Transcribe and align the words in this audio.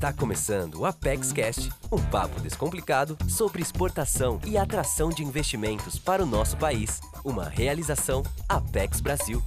Está 0.00 0.14
começando 0.14 0.76
o 0.76 0.86
Apex 0.86 1.30
Cast, 1.30 1.68
um 1.92 2.02
papo 2.02 2.40
descomplicado 2.40 3.18
sobre 3.28 3.60
exportação 3.60 4.40
e 4.46 4.56
atração 4.56 5.10
de 5.10 5.22
investimentos 5.22 5.98
para 5.98 6.22
o 6.22 6.26
nosso 6.26 6.56
país. 6.56 7.02
Uma 7.22 7.46
realização 7.46 8.22
Apex 8.48 9.02
Brasil. 9.02 9.42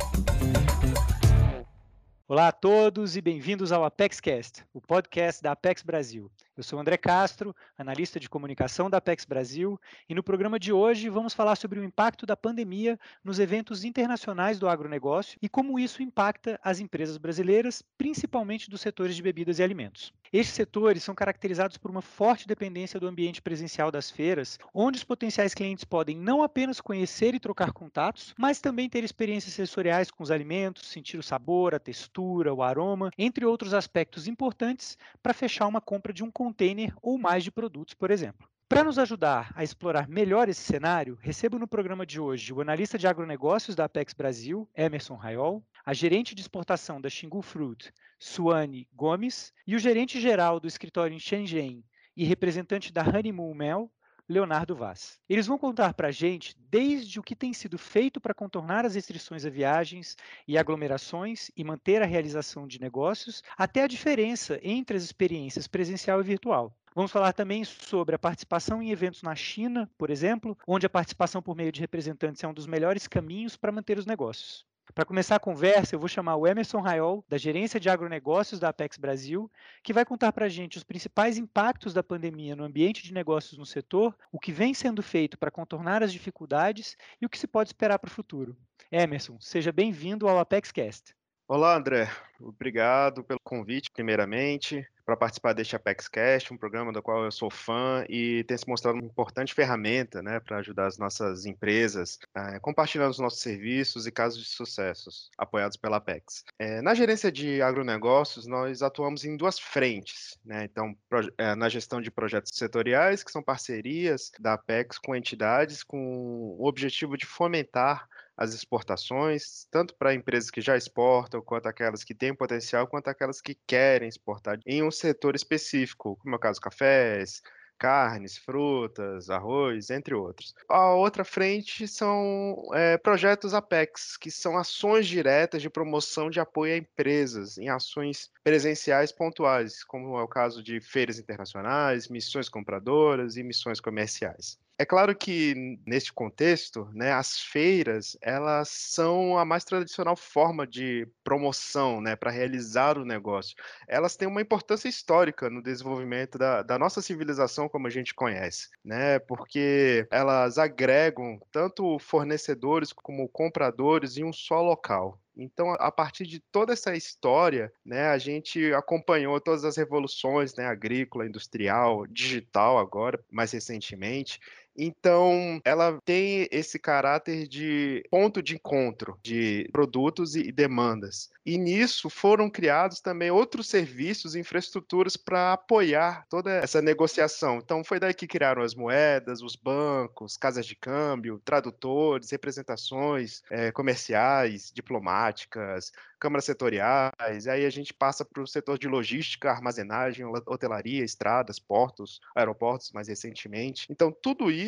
Olá 2.27 2.49
a 2.49 2.51
todos 2.51 3.17
e 3.17 3.21
bem-vindos 3.21 3.71
ao 3.71 3.83
ApexCast, 3.83 4.63
o 4.71 4.79
podcast 4.79 5.41
da 5.41 5.53
Apex 5.53 5.81
Brasil. 5.81 6.29
Eu 6.55 6.61
sou 6.61 6.79
André 6.79 6.97
Castro, 6.97 7.55
analista 7.75 8.19
de 8.19 8.29
comunicação 8.29 8.87
da 8.87 8.97
Apex 8.97 9.25
Brasil, 9.25 9.81
e 10.07 10.13
no 10.13 10.21
programa 10.21 10.59
de 10.59 10.71
hoje 10.71 11.09
vamos 11.09 11.33
falar 11.33 11.55
sobre 11.55 11.79
o 11.79 11.83
impacto 11.83 12.27
da 12.27 12.37
pandemia 12.37 12.99
nos 13.23 13.39
eventos 13.39 13.83
internacionais 13.83 14.59
do 14.59 14.69
agronegócio 14.69 15.39
e 15.41 15.49
como 15.49 15.79
isso 15.79 16.03
impacta 16.03 16.59
as 16.63 16.79
empresas 16.79 17.17
brasileiras, 17.17 17.83
principalmente 17.97 18.69
dos 18.69 18.81
setores 18.81 19.15
de 19.15 19.23
bebidas 19.23 19.57
e 19.57 19.63
alimentos. 19.63 20.13
Estes 20.31 20.55
setores 20.55 21.03
são 21.03 21.15
caracterizados 21.15 21.77
por 21.77 21.89
uma 21.89 22.03
forte 22.03 22.47
dependência 22.47 22.99
do 22.99 23.07
ambiente 23.07 23.41
presencial 23.41 23.91
das 23.91 24.11
feiras, 24.11 24.59
onde 24.71 24.97
os 24.97 25.03
potenciais 25.03 25.55
clientes 25.55 25.83
podem 25.83 26.15
não 26.15 26.43
apenas 26.43 26.79
conhecer 26.79 27.33
e 27.33 27.39
trocar 27.39 27.71
contatos, 27.71 28.33
mas 28.37 28.61
também 28.61 28.87
ter 28.87 29.03
experiências 29.03 29.55
sensoriais 29.55 30.11
com 30.11 30.21
os 30.21 30.29
alimentos, 30.29 30.87
sentir 30.87 31.17
o 31.17 31.23
sabor, 31.23 31.73
a 31.73 31.79
textura, 31.79 32.53
o 32.53 32.61
aroma, 32.61 33.11
entre 33.17 33.43
outros 33.43 33.73
aspectos 33.73 34.27
importantes 34.27 34.99
para 35.21 35.33
fechar 35.33 35.65
uma 35.65 35.81
compra 35.81 36.13
de 36.13 36.23
um 36.23 36.29
container 36.43 36.93
ou 37.01 37.17
mais 37.17 37.41
de 37.41 37.51
produtos, 37.51 37.93
por 37.93 38.11
exemplo. 38.11 38.49
Para 38.67 38.83
nos 38.83 38.99
ajudar 38.99 39.53
a 39.55 39.63
explorar 39.63 40.09
melhor 40.09 40.49
esse 40.49 40.61
cenário, 40.61 41.17
recebo 41.21 41.57
no 41.57 41.67
programa 41.67 42.05
de 42.05 42.19
hoje 42.19 42.51
o 42.51 42.59
analista 42.59 42.97
de 42.97 43.07
agronegócios 43.07 43.77
da 43.77 43.85
Apex 43.85 44.13
Brasil, 44.13 44.69
Emerson 44.75 45.15
Raiol, 45.15 45.63
a 45.85 45.93
gerente 45.93 46.35
de 46.35 46.41
exportação 46.41 46.99
da 46.99 47.09
Xingu 47.09 47.41
Fruit, 47.41 47.93
Suane 48.19 48.85
Gomes, 48.91 49.53
e 49.65 49.75
o 49.75 49.79
gerente 49.79 50.19
geral 50.19 50.59
do 50.59 50.67
escritório 50.67 51.15
em 51.15 51.19
Shenzhen 51.19 51.81
e 52.15 52.25
representante 52.25 52.91
da 52.91 53.03
Honeymoon 53.03 53.53
Mel, 53.53 53.91
Leonardo 54.27 54.75
Vaz. 54.75 55.19
Eles 55.27 55.47
vão 55.47 55.57
contar 55.57 55.93
para 55.93 56.07
a 56.07 56.11
gente 56.11 56.55
desde 56.69 57.19
o 57.19 57.23
que 57.23 57.35
tem 57.35 57.53
sido 57.53 57.77
feito 57.77 58.21
para 58.21 58.33
contornar 58.33 58.85
as 58.85 58.95
restrições 58.95 59.45
a 59.45 59.49
viagens 59.49 60.15
e 60.47 60.57
aglomerações 60.57 61.51
e 61.57 61.63
manter 61.63 62.01
a 62.01 62.05
realização 62.05 62.65
de 62.65 62.79
negócios, 62.79 63.43
até 63.57 63.83
a 63.83 63.87
diferença 63.87 64.59
entre 64.63 64.95
as 64.95 65.03
experiências 65.03 65.67
presencial 65.67 66.19
e 66.21 66.23
virtual. 66.23 66.73
Vamos 66.95 67.11
falar 67.11 67.33
também 67.33 67.63
sobre 67.63 68.15
a 68.15 68.19
participação 68.19 68.81
em 68.81 68.91
eventos 68.91 69.23
na 69.23 69.35
China, 69.35 69.89
por 69.97 70.09
exemplo, 70.09 70.57
onde 70.67 70.85
a 70.85 70.89
participação 70.89 71.41
por 71.41 71.55
meio 71.55 71.71
de 71.71 71.81
representantes 71.81 72.43
é 72.43 72.47
um 72.47 72.53
dos 72.53 72.67
melhores 72.67 73.07
caminhos 73.07 73.57
para 73.57 73.71
manter 73.71 73.97
os 73.97 74.05
negócios. 74.05 74.63
Para 74.93 75.05
começar 75.05 75.37
a 75.37 75.39
conversa, 75.39 75.95
eu 75.95 75.99
vou 75.99 76.07
chamar 76.07 76.35
o 76.35 76.45
Emerson 76.45 76.79
Raiol, 76.79 77.25
da 77.27 77.37
Gerência 77.37 77.79
de 77.79 77.89
Agronegócios 77.89 78.59
da 78.59 78.69
Apex 78.69 78.97
Brasil, 78.97 79.51
que 79.81 79.93
vai 79.93 80.05
contar 80.05 80.31
para 80.31 80.45
a 80.45 80.49
gente 80.49 80.77
os 80.77 80.83
principais 80.83 81.37
impactos 81.37 81.93
da 81.93 82.03
pandemia 82.03 82.55
no 82.55 82.63
ambiente 82.63 83.01
de 83.01 83.13
negócios 83.13 83.57
no 83.57 83.65
setor, 83.65 84.15
o 84.31 84.39
que 84.39 84.51
vem 84.51 84.73
sendo 84.73 85.01
feito 85.01 85.37
para 85.37 85.49
contornar 85.49 86.03
as 86.03 86.11
dificuldades 86.11 86.95
e 87.19 87.25
o 87.25 87.29
que 87.29 87.39
se 87.39 87.47
pode 87.47 87.69
esperar 87.69 87.97
para 87.97 88.09
o 88.09 88.11
futuro. 88.11 88.55
Emerson, 88.91 89.37
seja 89.39 89.71
bem-vindo 89.71 90.27
ao 90.27 90.37
ApexCast. 90.37 91.15
Olá, 91.47 91.75
André. 91.75 92.09
Obrigado 92.39 93.23
pelo 93.23 93.39
convite, 93.43 93.89
primeiramente 93.91 94.87
para 95.05 95.17
participar 95.17 95.53
deste 95.53 95.75
ApexCast, 95.75 96.53
um 96.53 96.57
programa 96.57 96.91
do 96.91 97.01
qual 97.01 97.23
eu 97.23 97.31
sou 97.31 97.49
fã 97.49 98.05
e 98.07 98.43
tem 98.45 98.57
se 98.57 98.67
mostrado 98.67 98.97
uma 98.97 99.05
importante 99.05 99.53
ferramenta 99.53 100.21
né, 100.21 100.39
para 100.39 100.57
ajudar 100.57 100.87
as 100.87 100.97
nossas 100.97 101.45
empresas, 101.45 102.19
é, 102.35 102.59
compartilhando 102.59 103.11
os 103.11 103.19
nossos 103.19 103.41
serviços 103.41 104.07
e 104.07 104.11
casos 104.11 104.41
de 104.41 104.49
sucessos 104.49 105.29
apoiados 105.37 105.77
pela 105.77 105.97
Apex. 105.97 106.43
É, 106.57 106.81
na 106.81 106.93
gerência 106.93 107.31
de 107.31 107.61
agronegócios, 107.61 108.47
nós 108.47 108.81
atuamos 108.81 109.25
em 109.25 109.35
duas 109.35 109.59
frentes. 109.59 110.37
Né, 110.45 110.65
então, 110.65 110.95
é, 111.37 111.55
na 111.55 111.69
gestão 111.69 112.01
de 112.01 112.11
projetos 112.11 112.51
setoriais, 112.55 113.23
que 113.23 113.31
são 113.31 113.43
parcerias 113.43 114.31
da 114.39 114.53
Apex 114.53 114.97
com 114.97 115.15
entidades 115.15 115.83
com 115.83 116.55
o 116.57 116.65
objetivo 116.65 117.17
de 117.17 117.25
fomentar 117.25 118.07
as 118.37 118.53
exportações, 118.53 119.65
tanto 119.71 119.95
para 119.95 120.13
empresas 120.13 120.49
que 120.49 120.61
já 120.61 120.75
exportam, 120.75 121.41
quanto 121.41 121.67
aquelas 121.67 122.03
que 122.03 122.15
têm 122.15 122.33
potencial, 122.35 122.87
quanto 122.87 123.07
aquelas 123.07 123.41
que 123.41 123.55
querem 123.67 124.09
exportar 124.09 124.59
em 124.65 124.83
um 124.83 124.91
setor 124.91 125.35
específico, 125.35 126.17
como 126.21 126.35
é 126.35 126.37
o 126.37 126.41
caso 126.41 126.59
cafés, 126.59 127.41
carnes, 127.77 128.37
frutas, 128.37 129.29
arroz, 129.29 129.89
entre 129.89 130.13
outros. 130.15 130.55
A 130.69 130.93
outra 130.93 131.25
frente 131.25 131.87
são 131.87 132.55
é, 132.73 132.97
projetos 132.97 133.53
APEX, 133.53 134.15
que 134.15 134.31
são 134.31 134.57
ações 134.57 135.05
diretas 135.05 135.61
de 135.61 135.69
promoção 135.69 136.29
de 136.29 136.39
apoio 136.39 136.73
a 136.73 136.77
empresas 136.77 137.57
em 137.57 137.69
ações 137.69 138.31
presenciais 138.43 139.11
pontuais, 139.11 139.83
como 139.83 140.17
é 140.17 140.23
o 140.23 140.27
caso 140.27 140.63
de 140.63 140.79
feiras 140.79 141.19
internacionais, 141.19 142.07
missões 142.07 142.47
compradoras 142.47 143.35
e 143.35 143.43
missões 143.43 143.79
comerciais. 143.81 144.57
É 144.77 144.85
claro 144.85 145.15
que 145.15 145.77
neste 145.85 146.11
contexto, 146.11 146.89
né, 146.93 147.11
as 147.13 147.39
feiras 147.39 148.17
elas 148.19 148.69
são 148.69 149.37
a 149.37 149.45
mais 149.45 149.63
tradicional 149.63 150.15
forma 150.15 150.65
de 150.65 151.07
promoção, 151.23 152.01
né, 152.01 152.15
para 152.15 152.31
realizar 152.31 152.97
o 152.97 153.05
negócio. 153.05 153.55
Elas 153.87 154.15
têm 154.15 154.27
uma 154.27 154.41
importância 154.41 154.89
histórica 154.89 155.47
no 155.47 155.61
desenvolvimento 155.61 156.39
da, 156.39 156.63
da 156.63 156.79
nossa 156.79 157.03
civilização 157.03 157.69
como 157.69 157.85
a 157.85 157.89
gente 157.89 158.15
conhece, 158.15 158.69
né, 158.83 159.19
porque 159.19 160.07
elas 160.09 160.57
agregam 160.57 161.39
tanto 161.51 161.99
fornecedores 161.99 162.91
como 162.91 163.29
compradores 163.29 164.17
em 164.17 164.23
um 164.23 164.33
só 164.33 164.59
local. 164.59 165.19
Então, 165.35 165.71
a 165.71 165.91
partir 165.91 166.25
de 166.27 166.39
toda 166.39 166.73
essa 166.73 166.95
história, 166.95 167.71
né, 167.83 168.07
a 168.09 168.17
gente 168.19 168.71
acompanhou 168.73 169.39
todas 169.41 169.65
as 169.65 169.75
revoluções, 169.75 170.55
né, 170.55 170.65
agrícola, 170.65 171.25
industrial, 171.25 172.05
digital 172.05 172.77
agora, 172.77 173.19
mais 173.31 173.51
recentemente, 173.51 174.39
então, 174.77 175.61
ela 175.63 175.99
tem 176.03 176.47
esse 176.51 176.79
caráter 176.79 177.47
de 177.47 178.03
ponto 178.09 178.41
de 178.41 178.55
encontro 178.55 179.17
de 179.23 179.69
produtos 179.71 180.35
e 180.35 180.51
demandas. 180.51 181.29
E 181.45 181.57
nisso 181.57 182.09
foram 182.09 182.49
criados 182.49 183.01
também 183.01 183.29
outros 183.29 183.67
serviços 183.67 184.35
e 184.35 184.39
infraestruturas 184.39 185.17
para 185.17 185.53
apoiar 185.53 186.25
toda 186.29 186.51
essa 186.51 186.81
negociação. 186.81 187.57
Então, 187.57 187.83
foi 187.83 187.99
daí 187.99 188.13
que 188.13 188.27
criaram 188.27 188.61
as 188.61 188.73
moedas, 188.73 189.41
os 189.41 189.55
bancos, 189.55 190.37
casas 190.37 190.65
de 190.65 190.75
câmbio, 190.75 191.41
tradutores, 191.43 192.31
representações 192.31 193.41
é, 193.49 193.71
comerciais, 193.71 194.71
diplomáticas, 194.73 195.91
câmaras 196.23 196.45
setoriais, 196.45 197.47
aí 197.49 197.65
a 197.65 197.69
gente 197.69 197.93
passa 197.93 198.23
para 198.23 198.41
o 198.41 198.47
setor 198.47 198.79
de 198.79 198.87
logística, 198.87 199.51
armazenagem, 199.51 200.25
hotelaria, 200.25 201.03
estradas, 201.03 201.59
portos, 201.59 202.21
aeroportos 202.33 202.93
mais 202.93 203.09
recentemente. 203.09 203.85
Então, 203.89 204.09
tudo 204.09 204.49
isso 204.49 204.62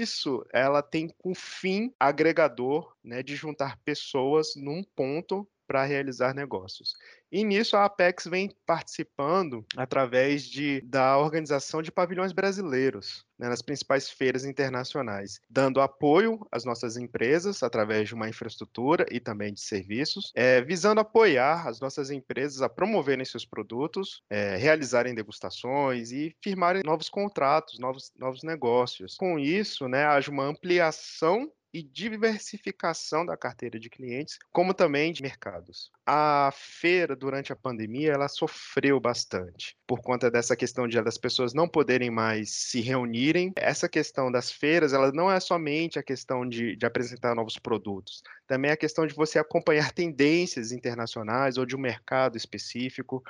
ela 0.54 0.82
tem 0.82 1.14
um 1.24 1.34
fim 1.34 1.94
agregador 2.00 2.96
né, 3.04 3.24
de 3.24 3.36
juntar 3.36 3.78
pessoas 3.84 4.56
num 4.56 4.84
ponto 4.96 5.48
para 5.68 5.84
realizar 5.84 6.34
negócios. 6.34 6.94
E 7.36 7.44
nisso 7.44 7.76
a 7.76 7.84
Apex 7.84 8.28
vem 8.28 8.50
participando 8.66 9.66
através 9.76 10.46
de, 10.46 10.80
da 10.86 11.18
organização 11.18 11.82
de 11.82 11.92
pavilhões 11.92 12.32
brasileiros 12.32 13.26
né, 13.38 13.50
nas 13.50 13.62
principais 13.62 14.10
feiras 14.10 14.46
internacionais, 14.46 15.42
dando 15.50 15.82
apoio 15.82 16.48
às 16.50 16.64
nossas 16.64 16.96
empresas 16.96 17.62
através 17.62 18.08
de 18.08 18.14
uma 18.14 18.30
infraestrutura 18.30 19.06
e 19.12 19.20
também 19.20 19.54
de 19.54 19.60
serviços, 19.60 20.32
é, 20.34 20.62
visando 20.62 21.02
apoiar 21.02 21.68
as 21.68 21.82
nossas 21.82 22.10
empresas 22.10 22.62
a 22.62 22.70
promoverem 22.70 23.26
seus 23.26 23.44
produtos, 23.44 24.24
é, 24.30 24.56
realizarem 24.56 25.14
degustações 25.14 26.14
e 26.14 26.34
firmarem 26.42 26.84
novos 26.86 27.10
contratos, 27.10 27.78
novos, 27.80 28.14
novos 28.18 28.44
negócios. 28.44 29.18
Com 29.18 29.38
isso, 29.38 29.90
né, 29.90 30.06
haja 30.06 30.32
uma 30.32 30.46
ampliação 30.46 31.52
e 31.76 31.84
diversificação 31.84 33.26
da 33.26 33.36
carteira 33.36 33.78
de 33.78 33.90
clientes, 33.90 34.40
como 34.54 34.74
também 34.74 35.12
de 35.12 35.22
mercados. 35.22 35.92
A 36.06 36.50
feira, 36.54 37.18
durante 37.18 37.52
a 37.52 37.56
pandemia, 37.56 38.14
ela 38.14 38.30
sofreu 38.30 38.98
bastante 38.98 39.76
por 39.86 40.00
conta 40.00 40.32
dessa 40.32 40.56
questão 40.56 40.88
de 40.88 40.98
as 40.98 41.18
pessoas 41.18 41.54
não 41.54 41.68
poderem 41.68 42.10
mais 42.10 42.50
se 42.52 42.80
reunirem. 42.80 43.52
Essa 43.58 43.90
questão 43.90 44.32
das 44.32 44.50
feiras, 44.50 44.94
ela 44.94 45.12
não 45.12 45.30
é 45.30 45.38
somente 45.42 46.00
a 46.00 46.04
questão 46.04 46.48
de, 46.48 46.78
de 46.78 46.86
apresentar 46.86 47.36
novos 47.36 47.58
produtos, 47.58 48.24
também 48.48 48.72
é 48.72 48.74
a 48.74 48.78
questão 48.78 49.06
de 49.06 49.14
você 49.14 49.38
acompanhar 49.38 49.92
tendências 49.92 50.72
internacionais 50.72 51.58
ou 51.58 51.66
de 51.66 51.76
um 51.76 51.80
mercado 51.80 52.38
específico 52.38 53.22